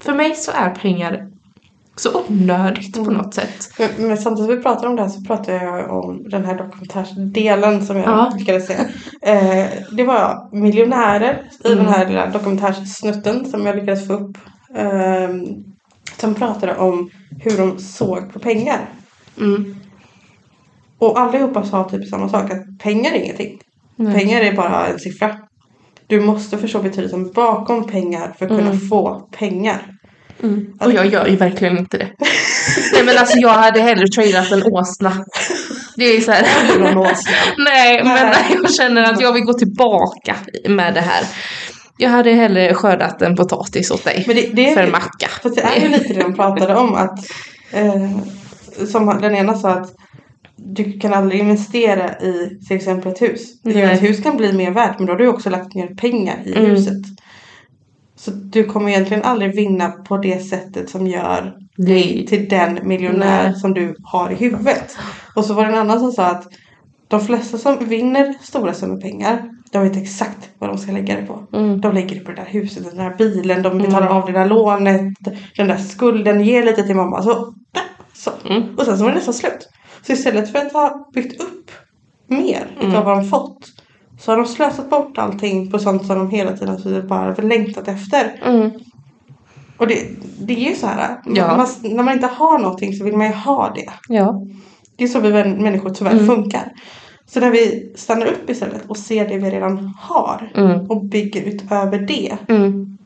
[0.02, 1.33] för mig så är pengar
[1.96, 3.70] så onödigt på något sätt.
[3.80, 6.58] Men, men samtidigt som vi pratar om det här så pratar jag om den här
[6.58, 8.34] dokumentärsdelen som jag Ja.
[8.38, 8.74] lyckades se.
[9.22, 11.86] Eh, det var miljonärer i Mm.
[11.86, 14.38] den här lilla dokumentärssnutten som jag lyckades få upp.
[14.76, 15.30] Eh,
[16.18, 17.10] som pratade om
[17.42, 18.90] hur de såg på pengar.
[19.40, 19.76] Mm.
[21.00, 23.60] Och allihopa sa typ samma sak att pengar är ingenting.
[23.96, 24.14] Nej.
[24.20, 25.36] Pengar är bara en siffra.
[26.08, 28.80] Du måste förstå betydelsen bakom pengar för att kunna Mm.
[28.80, 29.93] få pengar.
[30.44, 30.66] Mm.
[30.80, 32.08] Och jag gör ju verkligen inte det.
[32.94, 35.26] Nej men alltså jag hade hellre tradat en åsna.
[35.96, 36.78] Det är så här.
[36.80, 37.32] Någon åsna.
[37.58, 38.34] Nej, men
[38.64, 40.36] jag känner att jag vill gå tillbaka
[40.70, 41.24] med det här.
[41.98, 44.24] Jag hade hellre skördat en potatis åt dig.
[44.28, 45.28] Men det, det är för en macka.
[45.44, 47.20] Fast det är ju lite det de pratade om att
[47.72, 48.10] eh,
[48.88, 49.92] som den ena sa att
[50.56, 53.42] du kan aldrig investera i till exempel ett hus.
[53.64, 53.84] Nej.
[53.84, 56.54] Ett hus kan bli mer värt men då har du också lagt ner pengar i
[56.56, 56.66] Mm.
[56.70, 57.02] huset.
[58.24, 62.26] Så du kommer egentligen aldrig vinna på det sättet som gör Nej.
[62.28, 63.60] till den miljonär Nej.
[63.60, 64.98] som du har i huvudet.
[65.36, 66.48] Och så var det en annan som sa att
[67.08, 71.26] de flesta som vinner stora summor pengar de vet exakt vad de ska lägga det
[71.26, 71.58] på.
[71.58, 71.82] Mm.
[71.82, 74.46] De lägger det på det där huset, den där bilen, de betalar av det där
[74.46, 75.02] lånet,
[75.58, 77.24] den där skulden, ger lite till mamma.
[77.24, 77.54] Så,
[78.14, 78.32] så.
[78.50, 78.76] Mm.
[78.78, 79.70] Och sen så var det nästan slut.
[80.02, 81.72] Så istället för att ha byggt upp
[82.28, 82.90] mer Mm.
[82.92, 83.60] utav vad de fått
[84.26, 88.42] så har de slösat bort allting på sånt som de hela tiden bara längtat efter.
[88.46, 88.72] Mm.
[89.78, 90.06] Och det,
[90.40, 91.18] det är ju så här.
[91.26, 91.58] Ja.
[91.58, 93.90] Man, när man inte har någonting så vill man ju ha det.
[94.08, 94.42] Ja.
[94.96, 96.26] Det är så vi män- människor tyvärr Mm.
[96.28, 96.72] funkar.
[97.26, 100.80] Så när vi stannar upp istället och ser det vi redan har Mm.
[100.92, 102.98] och bygger utöver det Mm.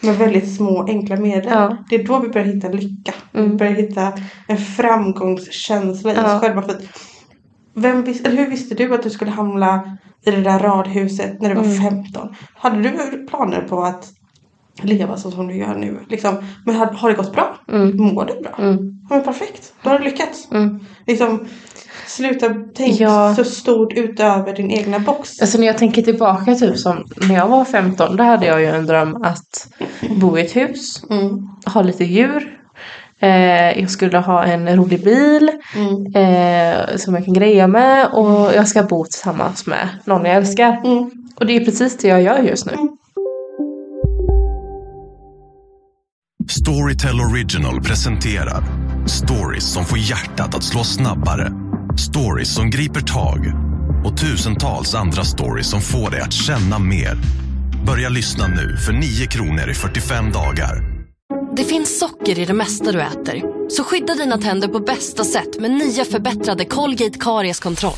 [0.00, 1.50] med väldigt små enkla medel.
[1.52, 1.76] Ja.
[1.90, 3.14] Det är då vi börjar hitta lycka.
[3.34, 3.50] Mm.
[3.50, 4.12] Vi börjar hitta
[4.48, 6.34] en framgångskänsla i Ja.
[6.36, 6.62] oss själva.
[6.62, 6.82] För att,
[7.74, 11.54] vem vis, hur visste du att du skulle hamna i det där radhuset när du
[11.54, 11.82] var Mm.
[11.82, 12.34] 15?
[12.54, 14.08] Hade du planer på att
[14.82, 15.98] leva så som du gör nu?
[16.08, 17.56] Liksom, men har, har det gått bra?
[17.68, 17.96] Mm.
[17.96, 18.54] Mår du bra?
[18.58, 18.98] Mm.
[19.10, 20.48] Ja, men perfekt, då har du lyckats.
[20.52, 20.80] Mm.
[21.06, 21.46] Liksom,
[22.06, 23.34] sluta tänk Ja.
[23.34, 25.40] så stort utöver din egna box.
[25.40, 28.66] Alltså när jag tänker tillbaka typ som när jag var 15 då hade jag ju
[28.66, 29.68] en dröm att
[30.20, 31.48] bo i ett hus, Mm.
[31.66, 32.58] ha lite djur.
[33.22, 36.06] Eh, jag skulle ha en rolig bil Mm.
[36.14, 40.80] eh, som jag kan greja med och jag ska bo tillsammans med någon jag älskar.
[40.84, 41.10] Mm.
[41.36, 42.72] Och det är precis det jag gör just nu.
[46.50, 48.64] Storytel Original presenterar
[49.06, 51.52] stories som får hjärtat att slå snabbare.
[51.98, 53.52] Stories som griper tag
[54.04, 57.18] och tusentals andra stories som får dig att känna mer.
[57.86, 60.91] Börja lyssna nu för 9 kronor i 45 dagar.
[61.56, 63.42] Det finns socker i det mesta du äter.
[63.70, 67.92] Så skydda dina tänder på bästa sätt med nya förbättrade Colgate Karies-kontroll.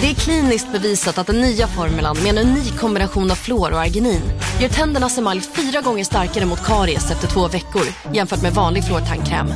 [0.00, 3.80] Det är kliniskt bevisat att den nya formulan med en unik kombination av fluor och
[3.80, 4.22] arginin
[4.60, 9.46] gör tändernas emalj fyra gånger starkare mot karies efter två veckor jämfört med vanlig fluortandkräm.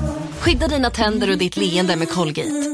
[0.40, 2.73] Skydda dina tänder och ditt leende med Colgate.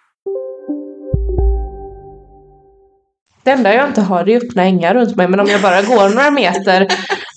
[3.43, 6.15] Det enda jag inte har är öppna ängar runt mig men om jag bara går
[6.15, 6.87] några meter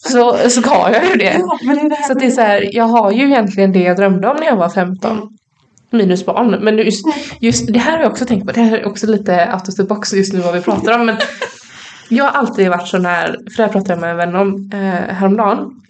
[0.09, 1.37] så, så har jag ju det.
[1.39, 4.29] Ja, det det Så det är så här, jag har ju egentligen det jag drömde
[4.29, 5.29] om när jag var 15.
[5.91, 6.59] Minus barn.
[6.61, 7.07] Men just,
[7.41, 8.53] just det här har jag också tänkt på.
[8.53, 11.07] Det här är också lite out of the box just nu vad vi pratar om.
[11.07, 11.17] Men
[12.09, 14.71] Jag har alltid varit sån här, för det här pratade jag med en vän om
[14.73, 15.81] eh, häromdagen.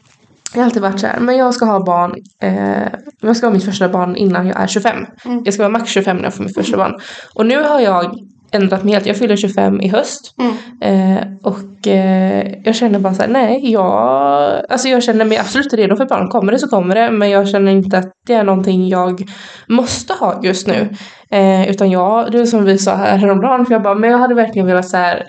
[0.53, 2.89] Jag har alltid varit så här, men jag ska ha barn, eh,
[3.21, 4.97] jag ska ha mitt första barn innan jag är 25.
[5.25, 5.43] Mm.
[5.45, 7.01] Jag ska vara max 25 när jag får mitt första barn.
[7.35, 8.15] Och nu har jag
[8.55, 10.35] ändrat mig helt, jag fyller 25 i höst.
[10.39, 10.55] Mm.
[10.81, 15.75] Eh, och eh, jag känner bara så här, nej, jag, alltså jag känner mig absolut
[15.75, 16.29] redo för barn.
[16.29, 19.23] Kommer det så kommer det, men jag känner inte att det är någonting jag
[19.69, 20.89] måste ha just nu.
[21.31, 24.19] Eh, utan jag, det är som vi sa här häromdagen, för jag bara, men jag
[24.19, 25.27] hade verkligen velat så här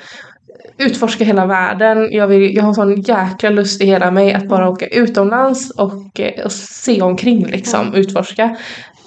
[0.77, 2.07] utforska hela världen.
[2.11, 6.19] Jag, vill, jag har sån jäkla lust i hela mig att bara åka utomlands och,
[6.19, 8.57] eh, och se omkring liksom, utforska.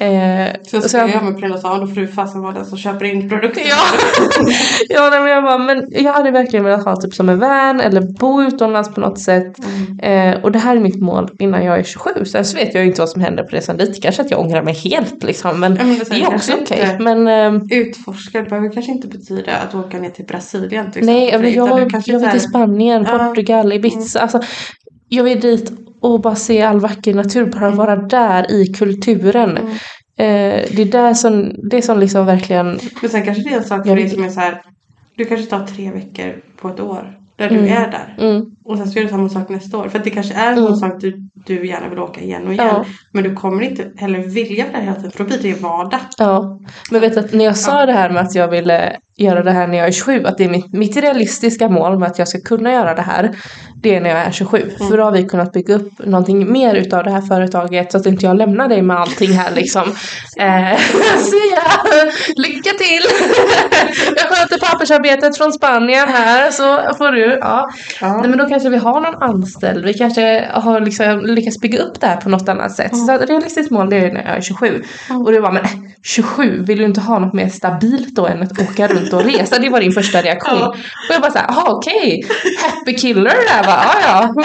[0.00, 0.46] Eh,
[0.90, 3.62] Så jag- jag med sa, då får du fasen vara den som köper in produkter.
[3.68, 3.76] Ja,
[4.88, 7.80] ja nej, men jag bara, men jag hade verkligen velat ha typ som en van
[7.80, 9.52] eller bo utomlands på något sätt.
[10.02, 12.24] Eh, och det här är mitt mål innan jag är 27.
[12.24, 14.02] Sen så vet jag ju inte vad som händer på resan dit.
[14.02, 15.60] Kanske att jag ångrar mig helt liksom.
[15.60, 16.80] Men, men det är också okej.
[16.92, 21.06] inte- Men ehm, Utforska det behöver kanske inte betyda att åka ner till Brasilien till
[21.06, 23.04] nej, exempel, jag, kanske jag vill så till Spanien.
[23.04, 24.20] Portugal, Ibiza.
[24.20, 24.40] Alltså,
[25.08, 27.46] jag vill dit och bara se all vacker natur.
[27.46, 29.56] Bara vara där i kulturen.
[30.18, 33.64] Eh, det är där som, det som liksom verkligen Men sen kanske det är en
[33.64, 34.62] sak för dig som är så här.
[35.16, 37.14] Du kanske tar tre veckor på ett år.
[37.36, 37.72] Där du Mm.
[37.72, 38.16] är där.
[38.18, 38.44] Mm.
[38.64, 39.88] Och sen ska du samma sak nästa år.
[39.88, 42.52] För att det kanske är en sån sak du, du gärna vill åka igen och
[42.52, 42.66] igen.
[42.66, 42.84] Ja.
[43.12, 45.10] Men du kommer inte heller vilja det hela tiden.
[45.10, 46.00] För då blir det vardag.
[46.18, 49.42] Ja, men vet du att när jag sa det här med att jag ville göra
[49.42, 52.18] det här när jag är 27, att det är mitt, mitt realistiska mål med att
[52.18, 53.36] jag ska kunna göra det här,
[53.82, 54.70] det är när jag är 27.
[54.88, 58.06] För då har vi kunnat bygga upp någonting mer utav det här företaget så att
[58.06, 59.82] inte jag lämnar dig med allting här liksom.
[60.38, 60.78] Eh,
[61.18, 61.90] så ja,
[62.36, 63.02] lycka till!
[64.16, 67.70] jag sköter pappersarbetet från Spanien här så får du, ja.
[68.00, 72.00] Nej, men då kanske vi har någon anställd, vi kanske har liksom lyckats bygga upp
[72.00, 72.96] det här på något annat sätt.
[72.96, 74.82] Så ett realistiskt mål det är när jag är 27.
[75.24, 75.64] Och det var men
[76.02, 79.58] 27, vill du inte ha något mer stabilt då än att åka runt och resa?
[79.58, 80.58] Det var din första reaktion.
[80.60, 80.68] Ja.
[80.68, 82.22] Och jag bara såhär, jaha okej,
[82.62, 84.34] happy killer där va, ja ja.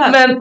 [0.00, 0.12] Mm.
[0.12, 0.30] Men,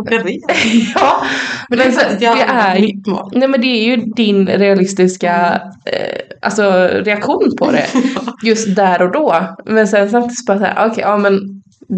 [0.95, 1.23] ja,
[1.69, 3.31] Men det är men så- faktiskt jag det är mål.
[3.35, 7.85] Nej men det är ju din realistiska eh, alltså, reaktion på det.
[8.43, 9.55] Just där och då.
[9.65, 11.39] Men sen samtidigt bara såhär, okej ja men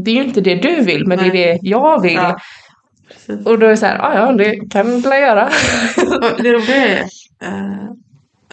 [0.05, 2.13] det är ju inte det du vill men det är det jag vill.
[2.13, 2.37] Ja.
[3.31, 3.47] Precis.
[3.47, 5.49] Och då är det såhär, ja ja det kan jag göra.
[6.37, 7.01] Det roliga är
[7.41, 7.89] eh,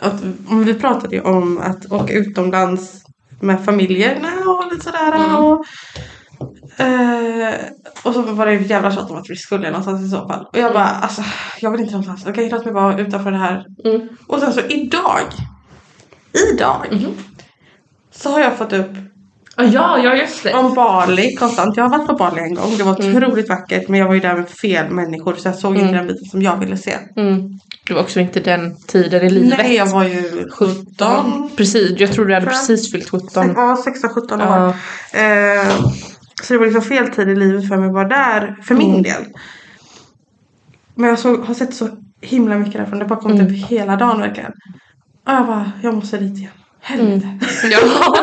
[0.01, 3.03] att om vi pratade ju om att åka utomlands
[3.41, 5.13] med familjerna och lite sådär.
[5.13, 5.37] Mm.
[5.37, 5.65] Och,
[6.81, 7.55] eh,
[8.05, 10.47] och så var det ju jävla tjat om att vi skulle någonstans i så fall.
[10.53, 11.23] Och jag bara alltså
[11.61, 12.27] jag vill inte någonstans.
[12.27, 13.67] Okej låt mig vara utanför det här.
[13.85, 14.09] Mm.
[14.27, 15.27] Och sen så idag.
[16.53, 16.87] Idag.
[16.93, 17.15] Mhm.
[18.11, 18.93] Så har jag fått upp
[19.59, 20.55] Ja, ja just det.
[20.55, 21.77] om Bali konstant.
[21.77, 22.77] Jag har varit på Bali en gång.
[22.79, 23.89] Det var otroligt vackert.
[23.89, 25.35] Men jag var ju där med fel människor.
[25.35, 26.95] Så jag såg inte den biten som jag ville se.
[27.17, 27.59] Mm.
[27.87, 29.59] Det var också inte den tiden i livet.
[29.59, 31.51] Nej jag var ju 17.
[31.57, 33.53] Precis, jag tror du hade precis fyllt 17.
[33.57, 34.47] Ja, 16, 17 år.
[34.47, 34.69] Ja.
[35.21, 35.69] Eh,
[36.43, 38.91] så det var liksom fel tid i livet för mig att vara där för min
[38.91, 39.03] Mm.
[39.03, 39.25] del.
[40.95, 41.89] Men jag såg, har sett så
[42.21, 42.99] himla mycket därifrån.
[42.99, 43.53] Det bara kommit Mm.
[43.55, 44.53] upp hela dagen verkligen.
[45.27, 46.51] Och jag bara, jag måste dit igen.
[46.89, 47.27] Helvete.
[47.27, 47.39] Mm.
[47.71, 48.15] Ja.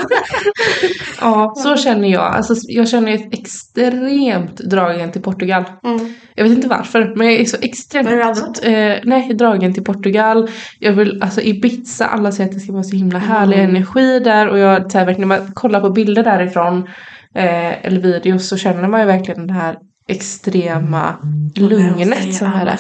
[1.22, 2.36] ja, så känner jag.
[2.36, 5.64] Alltså, jag känner ett extremt dragen till Portugal.
[5.84, 6.14] Mm.
[6.36, 8.08] Jag vet inte varför, men jag är så extremt...
[8.08, 10.50] Aldrig eh, nej, dragen till Portugal.
[10.80, 13.70] Jag vill, alltså Ibiza, alla säger att det ska vara så himla härlig Mm.
[13.76, 14.48] energi där.
[14.48, 16.78] Och jag så här, verkligen, när man kollar på bilder därifrån,
[17.36, 19.76] eh, eller videos, så känner man ju verkligen det här
[20.08, 21.16] extrema
[21.56, 22.80] lugnet som är där.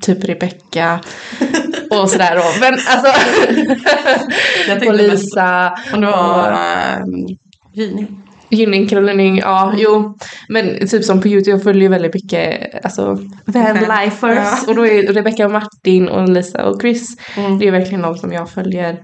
[0.00, 1.00] Typ Rebecca
[2.02, 2.60] och sådär då.
[2.60, 3.12] Men alltså...
[4.88, 5.74] Och Lisa.
[5.94, 7.26] Det var och- um,
[7.74, 8.06] Gini.
[8.50, 10.18] Gynning, Krullening, ja jo.
[10.48, 14.38] Men typ som på Youtube, jag följer ju väldigt mycket alltså vanlifers.
[14.38, 14.58] Ja.
[14.68, 17.16] Och då är Rebecca och Martin och Lisa och Chris.
[17.36, 17.58] Mm.
[17.58, 18.98] Det är verkligen de som jag följer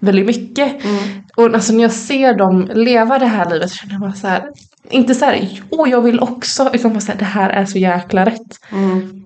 [0.00, 0.84] väldigt mycket.
[0.84, 0.98] Mm.
[1.36, 4.26] Och alltså när jag ser dem leva det här livet så känner jag bara så
[4.26, 4.42] här.
[4.90, 6.70] Inte så här, åh jag vill också.
[6.72, 8.58] Utan bara så här, det här är så jäkla rätt.
[8.72, 9.24] Mm.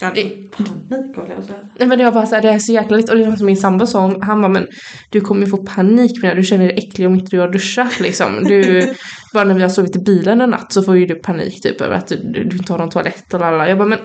[0.00, 1.58] Hade panik jag säga.
[1.78, 3.10] Nej men det var bara så här, det är så jäkla lätt.
[3.10, 4.66] Och det var som min sambo sa, han bara men
[5.10, 6.40] du kommer ju få panik med det.
[6.40, 8.44] Du känner dig äcklig om inte du har duschat liksom.
[8.44, 8.94] Du,
[9.34, 11.80] bara när vi har sovit i bilen en natt så får ju du panik typ
[11.80, 13.68] över att du, du, inte har någon toalett och lalala.
[13.68, 13.98] Jag bara men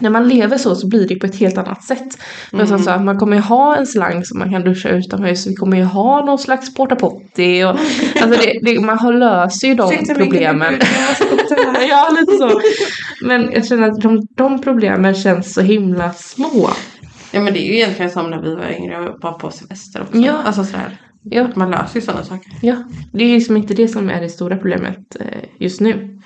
[0.00, 2.18] när man lever så så blir det på ett helt annat sätt.
[2.50, 5.46] Men som sagt, man kommer ju ha en slang som man kan duscha utomhus.
[5.46, 7.64] Vi kommer ju ha någon slags porta potty.
[7.64, 7.70] Och,
[8.20, 10.74] alltså det, det, man har löser ju de Sitter problemen.
[11.88, 12.60] ja, lite så.
[13.22, 16.70] Men jag känner att de, de problemen känns så himla små.
[17.30, 20.02] Ja men det är ju egentligen som när vi var yngre och var på semester
[20.02, 20.18] också.
[20.18, 20.32] Ja.
[20.44, 20.98] Alltså sådär.
[21.30, 21.48] Ja.
[21.54, 22.52] Man löser ju sådana saker.
[22.62, 22.76] Ja,
[23.12, 25.26] det är liksom inte det som är det stora problemet eh,
[25.58, 26.18] just nu.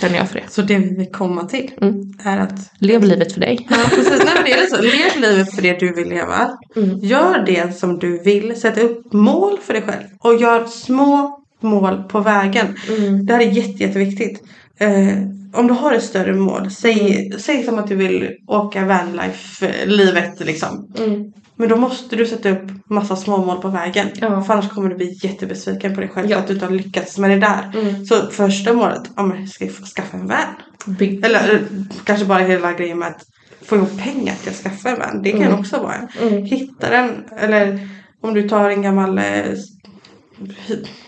[0.00, 0.44] Känner jag för det.
[0.48, 2.12] Så det vi vill komma till Mm.
[2.24, 3.66] är att Lev livet för dig.
[3.70, 4.76] Ja precis, nej men det är så.
[4.82, 6.58] Lev livet för det du vill leva.
[6.76, 6.98] Mm.
[6.98, 8.60] Gör det som du vill.
[8.60, 10.04] Sätt upp mål för dig själv.
[10.18, 12.66] Och gör små mål på vägen.
[12.98, 13.26] Mm.
[13.26, 14.42] Det här är jätte, jätteviktigt.
[14.80, 15.18] Eh,
[15.52, 20.92] om du har ett större mål, säg, säg som att du vill åka vanlife-livet liksom.
[20.98, 21.32] Mm.
[21.60, 24.08] Men då måste du sätta upp massa små mål på vägen.
[24.14, 24.42] Ja.
[24.42, 26.36] För annars kommer du bli jättebesviken på dig själv Ja.
[26.36, 27.72] för att du inte har lyckats med det där.
[27.74, 28.04] Mm.
[28.06, 30.38] Så första målet, ja men ska skaffa en van?
[30.86, 31.24] Big.
[31.24, 31.60] Eller eh,
[32.04, 33.24] kanske bara hela grejen med att
[33.62, 35.22] få ihop pengar till att skaffa en van.
[35.22, 35.58] Det kan Mm.
[35.60, 36.28] också vara en.
[36.28, 36.44] Mm.
[36.44, 37.88] Hitta den, eller
[38.20, 39.24] om du tar en gammal eh,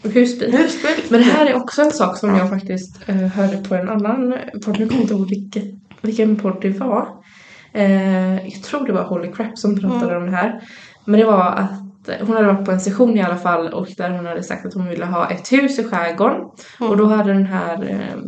[0.03, 0.53] Husbil.
[0.53, 1.05] husbil.
[1.09, 4.35] Men det här är också en sak som jag faktiskt eh, hörde på en annan
[4.65, 4.79] podd.
[4.79, 5.31] Nu kommer inte ihåg
[6.03, 7.09] vilken podd det var.
[7.73, 10.61] Eh, jag tror det var Holy Crap som pratade om det här.
[11.05, 14.11] Men det var att hon hade varit på en session i alla fall och där
[14.11, 16.41] hon hade sagt att hon ville ha ett hus i skärgården.
[16.81, 18.23] Och då hade den här eh,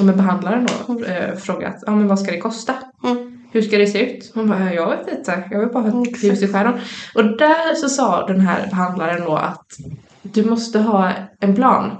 [0.00, 2.74] men behandlaren då eh, frågat ja, men vad ska det kosta?
[3.04, 3.38] Mm.
[3.52, 4.32] Hur ska det se ut?
[4.34, 5.42] Hon bara, jag vet inte.
[5.50, 6.24] Jag vill bara ha ett Exakt.
[6.24, 6.80] hus i skärgården.
[7.14, 9.66] Och där så sa den här behandlaren då att
[10.22, 11.90] du måste ha en plan.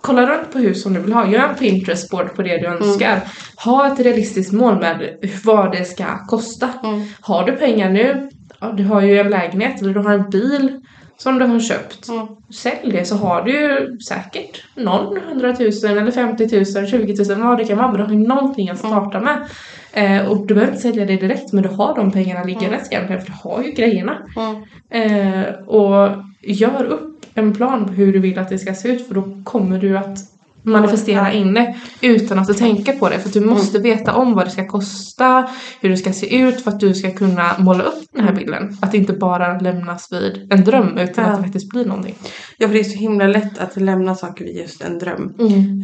[0.00, 1.26] Kolla runt på hus som du vill ha.
[1.26, 3.20] Gör en Pinterest-board på det du önskar.
[3.64, 6.68] Ha ett realistiskt mål med vad det ska kosta.
[6.84, 7.02] Mm.
[7.20, 8.28] Har du pengar nu,
[8.60, 10.80] ja, du har ju en lägenhet eller du har en bil
[11.22, 12.08] som du har köpt.
[12.08, 12.26] Mm.
[12.54, 17.58] Sälj det så har du ju säkert någon hundratusen eller 50 000, 20 000 vad
[17.58, 17.88] det kan vara.
[17.88, 19.48] Men du har ju någonting att starta med.
[19.92, 23.22] Eh, och du behöver inte sälja det direkt men du har de pengarna liggandes egentligen
[23.22, 24.18] för du har ju grejerna.
[24.36, 24.62] Mm.
[24.90, 29.08] Eh, och gör upp en plan på hur du vill att det ska se ut
[29.08, 30.18] för då kommer du att
[30.62, 33.18] manifestera in det utan att du tänker på det.
[33.18, 36.64] För att du måste veta om vad det ska kosta, hur det ska se ut
[36.64, 38.76] för att du ska kunna måla upp den här bilden.
[38.82, 41.30] Att det inte bara lämnas vid en dröm utan Ja.
[41.30, 42.14] att det faktiskt blir någonting.
[42.58, 45.34] Ja för det är så himla lätt att lämna saker vid just en dröm.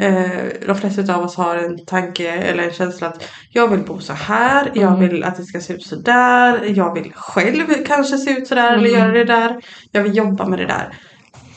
[0.00, 0.30] Eh,
[0.66, 4.12] de flesta av oss har en tanke eller en känsla att jag vill bo så
[4.12, 8.30] här, jag vill att det ska se ut så där, jag vill själv kanske se
[8.30, 9.56] ut så där eller göra det där.
[9.92, 10.92] Jag vill jobba med det där.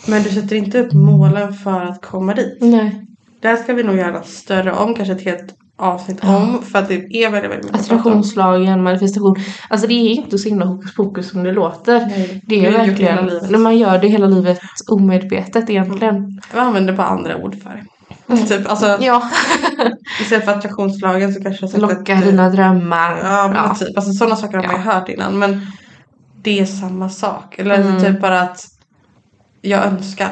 [0.10, 2.58] Men du sätter inte upp målen för att komma dit.
[2.62, 3.06] Nej.
[3.42, 6.62] Där ska vi nog göra något större om, kanske ett helt avsnitt om.
[6.72, 7.82] För att det är väldigt, väldigt mycket.
[7.82, 9.36] Attraktionslagen, manifestation.
[9.70, 12.00] Alltså det är inte så himla hokus pokus som det låter.
[12.00, 14.60] Nej, det är verkligen, när man gör det hela livet
[14.92, 16.42] omedvetet egentligen.
[16.54, 17.86] Jag använder bara andra ord för det.
[18.48, 19.30] Typ, alltså, Ja.
[20.22, 23.20] Istället för attraktionslagen så kanske jag Locka eh, dina drömmar.
[23.24, 23.98] Ja men typ.
[23.98, 25.40] Alltså sådana saker har man ju hört innan.
[25.40, 25.62] Men
[26.42, 27.60] det är samma sak.
[27.60, 28.79] Eller alltså, typ bara att
[29.62, 30.30] jag önskar.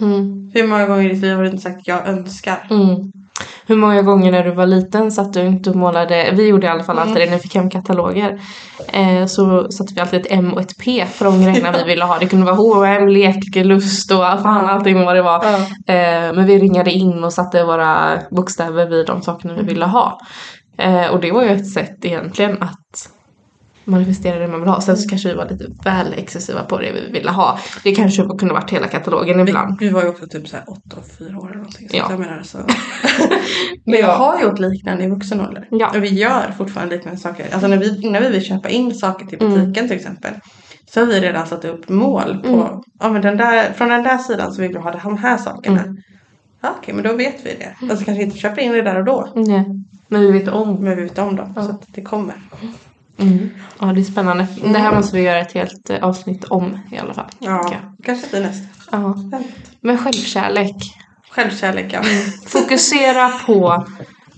[0.00, 0.50] Mm.
[0.54, 2.66] Hur många gånger i ditt liv har du inte sagt jag önskar?
[2.70, 3.12] Mm.
[3.66, 6.70] Hur många gånger när du var liten satt du inte och målade, vi gjorde i
[6.70, 8.40] alla fall alltid det när vi fick hem kataloger.
[8.92, 12.04] Eh, så satte vi alltid ett M och ett P för de grejerna vi ville
[12.04, 12.18] ha.
[12.18, 15.44] Det kunde vara H&M, lek, lust och fan allting vad det var.
[15.44, 15.56] Ja.
[15.94, 20.18] Eh, men vi ringade in och satte våra bokstäver vid de sakerna vi ville ha.
[20.78, 23.10] Eh, och det var ju ett sätt egentligen att
[23.90, 24.80] manifestera det man vill ha.
[24.80, 27.58] Sen så kanske vi var lite väl excessiva på det vi ville ha.
[27.84, 29.76] Det kanske kunde varit hela katalogen ibland.
[29.80, 31.88] Vi var ju också typ såhär 8 och 4 år eller någonting.
[31.88, 32.06] Så Ja.
[32.10, 32.58] jag menar så.
[33.86, 35.68] Men jag har gjort liknande i vuxen ålder.
[35.70, 35.90] Ja.
[35.96, 37.46] Och vi gör fortfarande liknande saker.
[37.52, 39.54] Alltså när vi, innan vi vill köpa in saker till Mm.
[39.54, 40.32] butiken till exempel.
[40.94, 42.66] Så har vi redan satt upp mål på, Mm.
[43.00, 45.82] ja men den där, från den där sidan så vill vi ha de här sakerna.
[45.82, 45.96] Mm.
[46.62, 47.90] Ja, Okej men då vet vi det.
[47.90, 49.32] Alltså kanske inte köper in det där och då.
[49.36, 49.64] Nej.
[50.08, 50.84] Men vi vet om.
[50.84, 51.54] Men vi vet om dem.
[51.54, 52.34] Så att det kommer.
[53.20, 53.50] Mm.
[53.80, 54.46] Ja, det är spännande.
[54.62, 57.28] Det här måste vi göra ett helt eh, avsnitt om i alla fall.
[57.38, 58.66] Ja, kanske till nästa.
[58.92, 59.14] Ja.
[59.80, 60.76] Men självkärlek.
[61.30, 62.02] Självkärlek ja.
[62.46, 63.86] Fokusera på,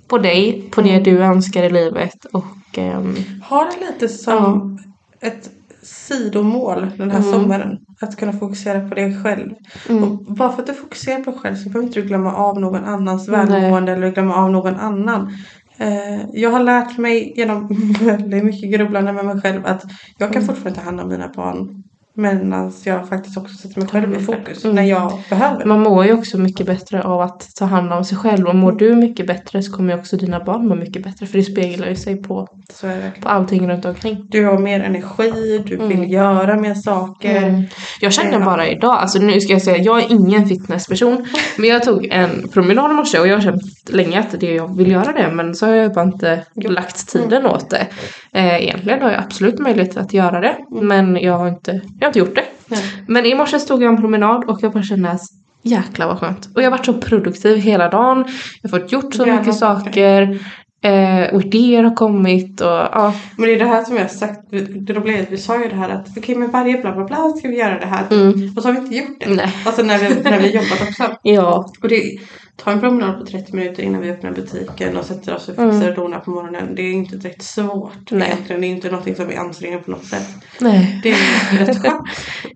[0.09, 3.17] på dig, på det du önskar i livet och ehm,
[3.49, 4.79] Ha det lite som
[5.21, 5.51] ett
[5.83, 7.33] sidomål den här Mm.
[7.33, 7.79] sommaren.
[8.01, 9.51] Att kunna fokusera på dig själv.
[9.89, 12.61] Och bara för att du fokuserar på dig själv så behöver inte du glömma av
[12.61, 15.33] någon annans välmående eller glömma av någon annan.
[15.79, 17.69] Eh, jag har lärt mig genom
[18.01, 19.83] väldigt mycket grubblande med mig själv att
[20.19, 20.33] jag Mm.
[20.33, 21.83] kan fortfarande ta hand om mina barn.
[22.15, 24.77] Medan jag faktiskt också sätter mig själv i fokus Mm.
[24.77, 25.65] när jag behöver.
[25.65, 28.47] man mår ju också mycket bättre av att ta hand om sig själv.
[28.49, 31.27] Och mår du mycket bättre så kommer ju också dina barn må mycket bättre.
[31.27, 32.49] För det speglar ju sig på,
[32.83, 34.27] är på allting runt omkring.
[34.31, 36.09] Du har mer energi, du vill Mm.
[36.09, 37.37] göra mer saker.
[37.43, 37.63] Mm.
[38.01, 38.45] Jag kände Ja.
[38.45, 41.27] bara idag, alltså nu ska jag säga, jag är ingen fitnessperson.
[41.57, 44.77] Men jag tog en promenad i morse och jag har känt länge att det jag
[44.77, 45.31] vill göra det.
[45.33, 47.87] Men så har jag bara inte lagt tiden åt det.
[48.35, 50.57] Eh, egentligen har jag absolut möjlighet att göra det.
[50.71, 52.45] Men jag har inte, jag har inte gjort det.
[52.67, 52.83] Nej.
[53.09, 55.21] Men i morse stod jag en promenad och jag bara kände att
[55.63, 56.49] jäklar vad skönt.
[56.55, 58.25] Och jag har varit så produktiv hela dagen.
[58.63, 60.39] Jag har fått gjort så mycket saker.
[60.85, 63.15] Eh, och idéer har kommit och ja.
[63.37, 65.63] Men det är det här som jag har sagt, det roliga är att vi sa
[65.63, 68.05] ju det här att okej med varje bla bla bla ska vi göra det här.
[68.11, 68.53] Mm.
[68.57, 69.35] Och så har vi inte gjort det.
[69.35, 69.55] Nej.
[69.67, 71.17] Alltså när vi, när vi jobbat också.
[71.23, 71.71] Ja.
[71.83, 72.19] Och det,
[72.57, 75.89] ta en promenad på 30 minuter innan vi öppnar butiken och sätter oss och fixar
[75.89, 76.75] och donar på morgonen.
[76.75, 78.29] Det är inte direkt svårt Nej.
[78.29, 78.61] egentligen.
[78.61, 80.29] Det är inte någonting som är ansträngande på något sätt.
[80.61, 81.01] Nej.
[81.03, 82.09] Det är rätt skönt.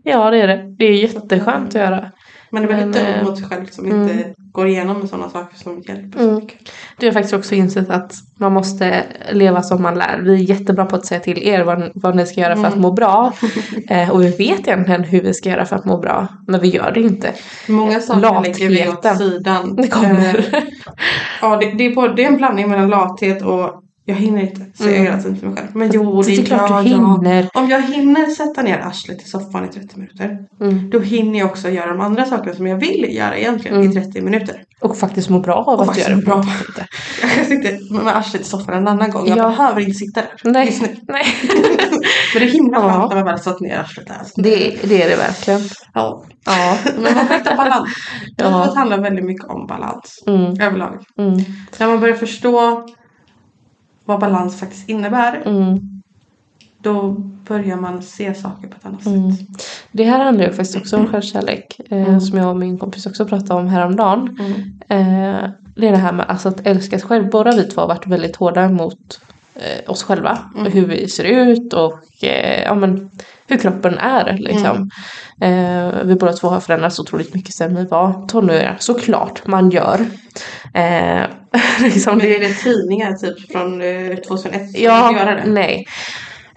[0.03, 0.75] Ja det är det.
[0.79, 2.13] Det är jätteskönt att göra.
[2.51, 5.31] Man är väldigt Men, dum eh, mot sig själv som inte går igenom med sådana
[5.31, 6.35] saker som hjälper så Mm.
[6.35, 6.59] mycket.
[6.99, 10.21] Du har faktiskt också insett att man måste leva som man lär.
[10.23, 12.77] Vi är jättebra på att säga till er vad, vad ni ska göra för att
[12.77, 13.33] må bra.
[13.91, 16.29] Eh, och vi vet egentligen hur vi ska göra för att må bra.
[16.47, 17.33] Men vi gör det inte.
[17.69, 19.19] Många saker lägger vi åt Latheten.
[19.19, 19.77] sidan.
[19.77, 20.55] Det kommer.
[20.55, 20.63] Eh,
[21.41, 24.61] ja, det, det, är både, det är en blandning mellan lathet och jag hinner inte,
[24.79, 25.69] säger jag hela tiden till mig själv.
[25.75, 26.97] Men jo, Det är klart ja, du ja.
[26.97, 27.49] hinner.
[27.55, 30.39] Om jag hinner sätta ner arslet i soffan i 30 minuter.
[30.61, 30.91] Mm.
[30.91, 33.91] Då hinner jag också göra de andra sakerna som jag vill göra egentligen Mm.
[33.91, 34.63] i 30 minuter.
[34.81, 36.23] Och faktiskt må bra av Och att göra det.
[36.23, 36.45] bra.
[37.23, 39.29] Jag kan sitta med arslet i soffan en annan gång.
[39.29, 39.49] Jag Ja.
[39.49, 40.31] behöver inte sitta där.
[40.53, 40.67] Nej.
[40.67, 40.89] Just nu.
[41.09, 41.25] Nej.
[42.35, 42.83] Men det är himla Ja.
[42.93, 44.15] skönt när man väl satt ner arslet där.
[44.19, 44.41] Alltså.
[44.43, 45.61] Det, det är det verkligen.
[45.95, 46.25] Ja.
[46.47, 46.77] Ja.
[46.97, 47.89] Men man får hitta balans.
[48.37, 48.59] Ja.
[48.61, 50.23] Livet handlar väldigt mycket om balans.
[50.27, 50.61] Mm.
[50.61, 50.99] Överlag.
[51.19, 51.35] Mm.
[51.79, 52.87] När man börjar förstå
[54.07, 55.43] vad balans faktiskt innebär.
[55.47, 56.03] Mm.
[56.79, 57.11] Då
[57.49, 59.33] börjar man se saker på ett annat Mm.
[59.33, 59.47] sätt.
[59.93, 61.81] Det här handlar ju faktiskt också om självkärlek.
[61.91, 62.21] Eh, Mm.
[62.21, 64.39] Som jag och min kompis också pratade om häromdagen.
[64.41, 64.53] Mm.
[64.89, 67.31] Eh, det är det här med alltså, att älska sig själv.
[67.31, 69.21] Båda vi två har varit väldigt hårda mot
[69.59, 70.39] eh, oss själva.
[70.55, 70.67] Mm.
[70.67, 73.11] Och hur vi ser ut och eh, ja, men,
[73.47, 74.37] hur kroppen är.
[74.39, 74.91] Liksom.
[75.41, 75.89] Mm.
[75.89, 78.77] Eh, vi båda två har förändrats otroligt mycket sedan vi var tonåringar.
[78.81, 80.01] Såklart man gör.
[80.75, 81.23] Eh,
[81.81, 85.45] liksom, Men är det tidningar typ från eh, 2001 som Ja, göra det?
[85.47, 85.87] nej.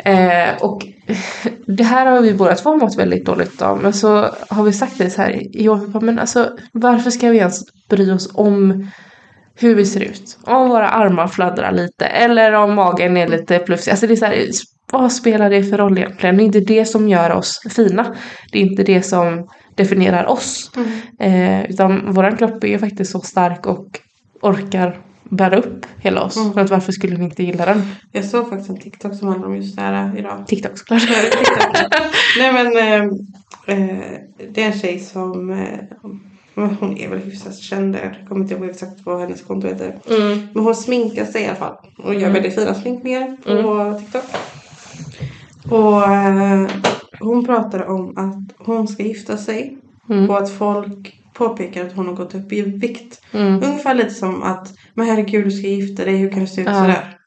[0.03, 0.85] Eh, och
[1.65, 3.81] det här har vi båda två mått väldigt dåligt av.
[3.83, 5.41] Men så har vi sagt det så här.
[5.53, 8.87] Vi bara, men alltså, varför ska vi ens bry oss om
[9.59, 10.37] hur vi ser ut?
[10.43, 12.05] Om våra armar fladdrar lite.
[12.05, 13.91] Eller om magen är lite plufsig.
[13.91, 14.49] Alltså det är så här,
[14.91, 16.37] vad spelar det för roll egentligen?
[16.37, 18.15] Det är inte det som gör oss fina.
[18.51, 20.71] Det är inte det som definierar oss.
[21.19, 23.99] Eh, utan våran kropp är ju faktiskt så stark och
[24.41, 26.37] orkar bära upp hela oss.
[26.37, 26.53] Mm.
[26.53, 27.81] Så att varför skulle vi inte gilla den?
[28.11, 30.47] Jag såg faktiskt en TikTok som handlar om just det här idag.
[30.47, 31.01] TikTok såklart.
[32.37, 33.03] Nej men eh,
[33.77, 34.19] eh,
[34.53, 35.79] det är en tjej som eh,
[36.59, 37.95] men hon är väl hyfsat känd.
[37.95, 39.99] Jag kommer inte ihåg exakt vad hennes konto heter.
[40.09, 40.47] Mm.
[40.53, 41.75] Men hon sminkar sig i alla fall.
[41.97, 43.97] Och gör väldigt fina sminkningar på Mm.
[43.99, 44.23] TikTok.
[45.71, 46.67] Och eh,
[47.19, 49.77] hon pratade om att hon ska gifta sig.
[50.09, 50.29] Mm.
[50.29, 53.21] Och att folk påpekar att hon har gått upp i vikt.
[53.31, 53.53] Mm.
[53.63, 56.67] Ungefär lite som att men herregud du ska gifta dig, hur kan du se ut
[56.67, 56.73] Ja.
[56.73, 57.17] sådär?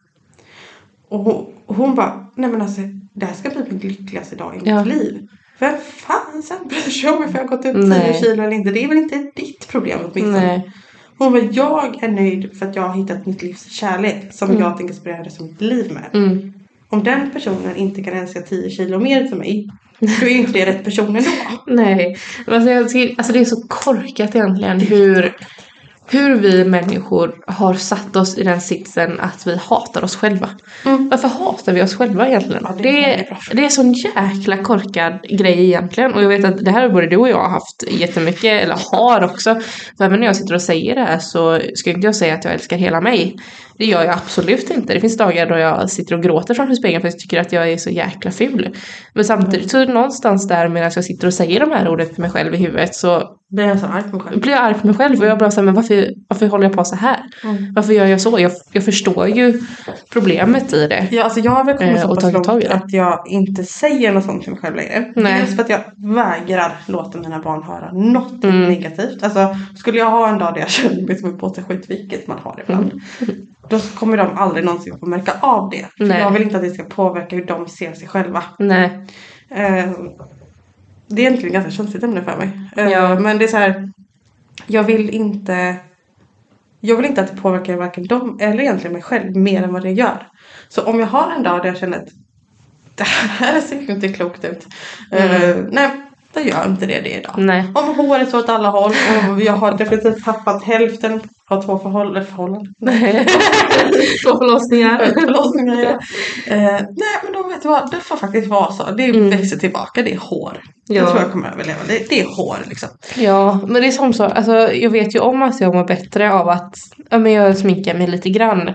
[1.09, 2.81] Och hon, hon bara, nej men alltså
[3.14, 4.85] det här ska bli min lyckligaste dag i mitt Ja.
[4.85, 5.29] liv.
[5.62, 8.20] Vem fan sen bryr sig om ifall jag har gått upp 10 Nej.
[8.22, 8.70] kilo eller inte?
[8.70, 10.46] Det är väl inte ditt problem åtminstone.
[10.46, 10.72] Nej.
[11.18, 14.77] Hon bara, jag är nöjd för att jag har hittat mitt livs kärlek som jag
[14.77, 16.22] tänker spendera resten av mitt liv med.
[16.25, 16.53] Mm.
[16.88, 20.53] Om den personen inte kan älska 10 kilo mer till mig, då är ju inte
[20.53, 21.31] det rätt person ändå.
[21.66, 22.16] Nej.
[22.46, 25.37] Alltså, jag alltså det är så korkat egentligen hur,
[26.07, 30.49] hur vi människor har satt oss i den sitsen att vi hatar oss själva.
[30.85, 31.09] Mm.
[31.09, 32.67] Varför hatar vi oss själva egentligen?
[32.69, 33.38] Ja, det är det, bra.
[33.53, 36.15] det är sån jäkla korkad grej egentligen.
[36.15, 39.25] Och jag vet att det här har både du och jag haft jättemycket, eller har
[39.25, 39.61] också.
[39.99, 42.45] För även när jag sitter och säger det här så ska inte jag säga att
[42.45, 43.37] jag älskar hela mig.
[43.79, 44.95] Det gör jag absolut inte.
[44.95, 47.53] Det finns dagar då jag sitter och gråter framför spegeln för att jag tycker att
[47.53, 48.77] jag är så jäkla ful.
[49.15, 52.31] Men samtidigt så någonstans där medan jag sitter och säger de här orden för mig
[52.31, 54.41] själv i huvudet så Blir jag så arg på mig själv?
[54.41, 56.73] blir jag arg på mig själv och jag bara såhär, men varför, varför håller jag
[56.73, 57.21] på så här?
[57.45, 57.73] Mm.
[57.75, 58.38] Varför gör jag så?
[58.41, 59.61] Jag, jag förstår ju
[60.12, 61.09] problemet i det.
[61.11, 64.25] Ja, alltså jag har väl kommit Eh, så pass långt att jag inte säger något
[64.25, 65.12] sånt till mig själv längre.
[65.17, 65.41] Nej.
[65.41, 68.69] Dels för att jag vägrar låta mina barn höra något Mm.
[68.69, 69.23] negativt.
[69.23, 72.27] Alltså skulle jag ha en dag där jag känner mig som en påse skit, vilket
[72.27, 72.93] man har ibland.
[73.69, 75.87] Då kommer de aldrig någonsin få märka av det.
[75.99, 76.21] För Nej.
[76.21, 78.43] jag vill inte att det ska påverka hur de ser sig själva.
[78.59, 79.07] Nej.
[79.51, 79.85] Eh,
[81.14, 82.51] det är egentligen ganska känsligt ämne för mig.
[82.77, 83.18] Eh, Ja.
[83.20, 83.88] Men det är så här.
[84.66, 85.77] Jag vill inte.
[86.81, 89.83] Jag vill inte att det påverkar varken dem eller egentligen mig själv mer än vad
[89.83, 90.27] det gör.
[90.68, 92.09] Så om jag har en dag där jag känner att
[92.94, 94.66] det här ser inte klokt ut.
[95.12, 95.90] Eh, nej,
[96.35, 97.35] då gör inte det det idag.
[97.38, 97.64] Nej.
[97.75, 98.92] Om håret så åt alla håll
[99.33, 102.75] och jag har definitivt tappat hälften av två förhåll- förhållanden.
[104.25, 104.98] Två förlossningar.
[105.20, 105.90] Förlossningar ja.
[106.55, 108.90] Eh, nej men då vet du vad, det får faktiskt vara så.
[108.90, 109.31] Det Mm.
[109.31, 110.61] växer tillbaka, det är hår.
[110.88, 110.95] Ja.
[110.95, 111.79] Jag tror jag kommer överleva.
[111.88, 112.88] Det, det är hår liksom.
[113.16, 114.25] Ja, men det är som så.
[114.25, 116.75] Alltså, jag vet ju om att jag mår bättre av att
[117.11, 118.71] ja, men jag sminkar mig lite grann.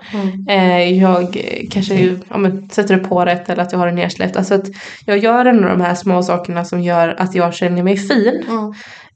[0.50, 4.38] Eh, jag kanske ja, men, sätter upp håret eller att jag har det nersläppt.
[4.38, 4.66] Alltså att
[5.06, 8.44] jag gör ändå de här små sakerna som gör att jag känner mig fin.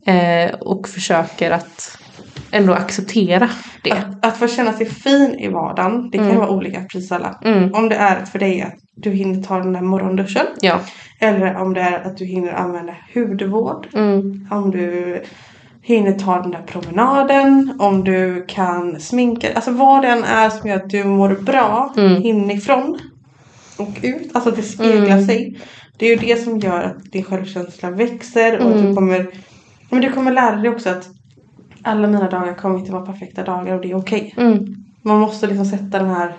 [0.05, 1.97] Eh, och försöker att
[2.51, 3.49] ändå acceptera
[3.83, 3.91] det.
[3.91, 7.39] Att, att få känna sig fin i vardagen, det kan ju vara olika precis alla.
[7.45, 7.73] Mm.
[7.73, 10.45] Om det är för dig att du hinner ta den där morgonduschen.
[10.61, 10.79] Ja.
[11.19, 13.87] Eller om det är att du hinner använda hudvård.
[13.93, 14.47] Mm.
[14.51, 15.21] Om du
[15.81, 17.73] hinner ta den där promenaden.
[17.79, 19.47] Om du kan sminka.
[19.55, 22.23] Alltså vad den är som gör att du mår bra Mm.
[22.23, 22.99] inifrån
[23.77, 24.29] och ut.
[24.33, 25.25] Alltså att det speglar Mm.
[25.25, 25.57] sig.
[25.97, 28.85] Det är ju det som gör att din självkänsla växer och att Mm.
[28.89, 29.27] du kommer
[29.89, 31.05] Men du kommer lära dig också att
[31.83, 34.33] alla mina dagar kommer inte vara perfekta dagar och det är okej.
[34.37, 34.75] Mm.
[35.01, 36.35] Man måste liksom sätta den här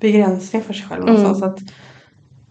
[0.00, 1.14] begränsningen för sig själv Mm.
[1.22, 1.42] någonstans.
[1.52, 1.58] Att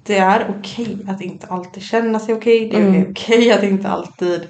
[0.03, 2.69] det är okej att inte alltid känna sig okej.
[2.69, 3.11] Det är Mm.
[3.11, 4.47] okej att inte alltid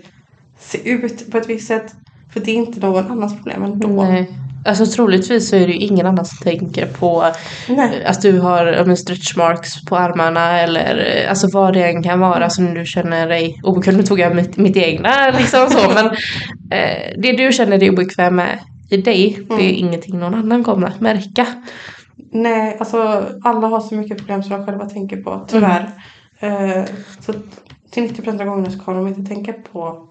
[0.59, 1.95] se ut på ett visst sätt.
[2.33, 3.87] För det är inte någon annans problem ändå.
[3.87, 4.39] Nej.
[4.65, 7.25] Alltså troligtvis så är det ju ingen annan som tänker på
[7.69, 8.05] Nej.
[8.05, 12.19] att du har men stretch marks på armarna eller eh, alltså vad det än kan
[12.19, 13.97] vara som du känner dig obekväm.
[13.97, 18.35] Nu tog jag mitt, mitt egna liksom så men eh, det du känner dig obekväm
[18.35, 18.59] med
[18.89, 19.75] i dig det är Mm.
[19.75, 21.47] ingenting någon annan kommer att märka.
[22.31, 25.89] Nej, alltså alla har så mycket problem som de själva tänker på, tyvärr.
[26.39, 26.79] Mm.
[26.79, 26.85] Eh,
[27.19, 27.33] så
[27.91, 30.09] till 90% av gångerna så kommer de inte tänka på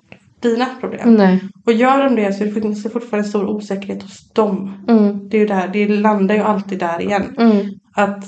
[0.49, 1.15] dina problem.
[1.15, 1.41] Nej.
[1.67, 4.85] Och gör de det så finns det fortfarande stor osäkerhet hos dem.
[4.89, 5.29] Mm.
[5.29, 7.35] Det är ju där, det landar ju alltid där igen.
[7.39, 7.67] Mm.
[7.95, 8.25] Att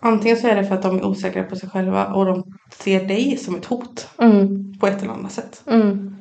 [0.00, 2.44] antingen så är det för att de är osäkra på sig själva och de
[2.78, 4.78] ser dig som ett hot Mm.
[4.78, 5.62] på ett eller annat sätt.
[5.66, 6.14] Mm.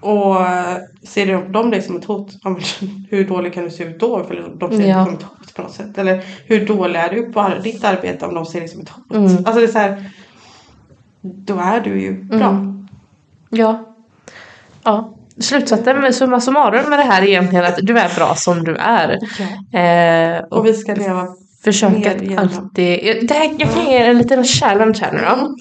[0.00, 2.32] Och eh, ser de, dig som ett hot,
[3.10, 4.24] hur dålig kan du se ut då?
[4.24, 4.96] För de ser Ja.
[4.96, 5.98] dig som ett hot på något sätt.
[5.98, 9.14] Eller hur dålig är du på ditt arbete om de ser dig som ett hot?
[9.14, 9.24] Mm.
[9.36, 10.10] Alltså det är så här,
[11.20, 12.48] då är du ju bra.
[12.48, 12.88] Mm.
[13.50, 13.94] Ja.
[14.82, 15.16] Ja.
[15.38, 18.76] Slutsatsen med summa summarum med det här är egentligen att du är bra som du
[18.76, 19.18] är.
[19.72, 21.26] Eh, och Och vi ska leva
[21.64, 23.28] försök att alltid...
[23.28, 25.56] Det här, jag kan ge er en liten challenge här nu då.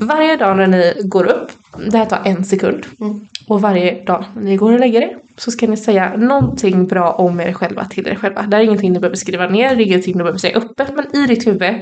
[0.00, 1.50] Varje dag när ni går upp,
[1.90, 2.86] det här tar en sekund.
[3.00, 3.26] Mm.
[3.48, 7.12] Och varje dag när ni går och lägger er så ska ni säga någonting bra
[7.12, 8.42] om er själva till er själva.
[8.42, 10.88] Det här är ingenting ni behöver skriva ner, det är ingenting du behöver säga öppet.
[10.96, 11.74] Men i ditt huvud,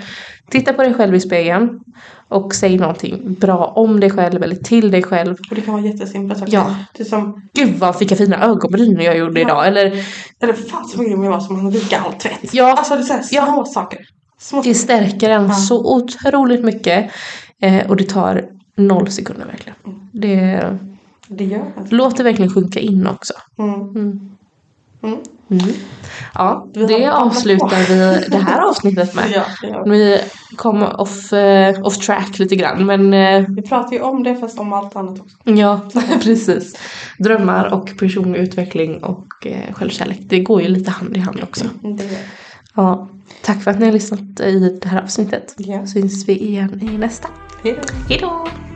[0.50, 1.80] titta på dig själv i spegeln
[2.28, 5.36] och säg någonting bra om dig själv eller till dig själv.
[5.50, 6.52] Och det kan vara jättesimpla saker.
[6.52, 6.74] Ja.
[6.98, 9.66] Det som, Gud vad vilka fina ögonbryn jag gjorde idag.
[9.66, 10.04] Eller
[10.40, 12.54] eller fan så grym jag var som han vika all tvätt.
[12.54, 12.72] Ja.
[12.72, 13.46] Alltså det är så här Ja.
[13.46, 13.98] små saker.
[14.40, 15.54] Små det stärker en Ja.
[15.54, 17.10] så otroligt mycket.
[17.62, 18.44] Eh, och det tar
[18.76, 19.76] noll sekunder verkligen.
[20.12, 20.78] Det,
[21.28, 21.96] Det gör det.
[21.96, 23.34] låt det verkligen sjunka in också.
[23.59, 23.74] Mm.
[23.80, 24.30] Mm.
[25.02, 25.18] Mm.
[25.50, 25.64] Mm.
[26.34, 29.44] Ja, det avslutar vi det här avsnittet med.
[29.62, 29.82] Ja.
[29.86, 30.20] Vi
[30.56, 34.59] kom off, eh, off track lite grann men eh, Vi pratar ju om det fast
[34.59, 35.36] om allt annat också.
[35.44, 35.80] ja,
[36.22, 36.78] precis.
[37.18, 40.18] Drömmar och personlig utveckling och eh, självkärlek.
[40.22, 41.64] Det går ju lite hand i hand också.
[41.82, 42.18] Det.
[42.74, 43.09] Ja,
[43.42, 45.54] tack för att ni har lyssnat i det här avsnittet.
[45.59, 45.86] Ja.
[45.86, 47.28] Syns vi igen i nästa.
[47.62, 47.82] Hej då.
[48.09, 48.67] Hejdå!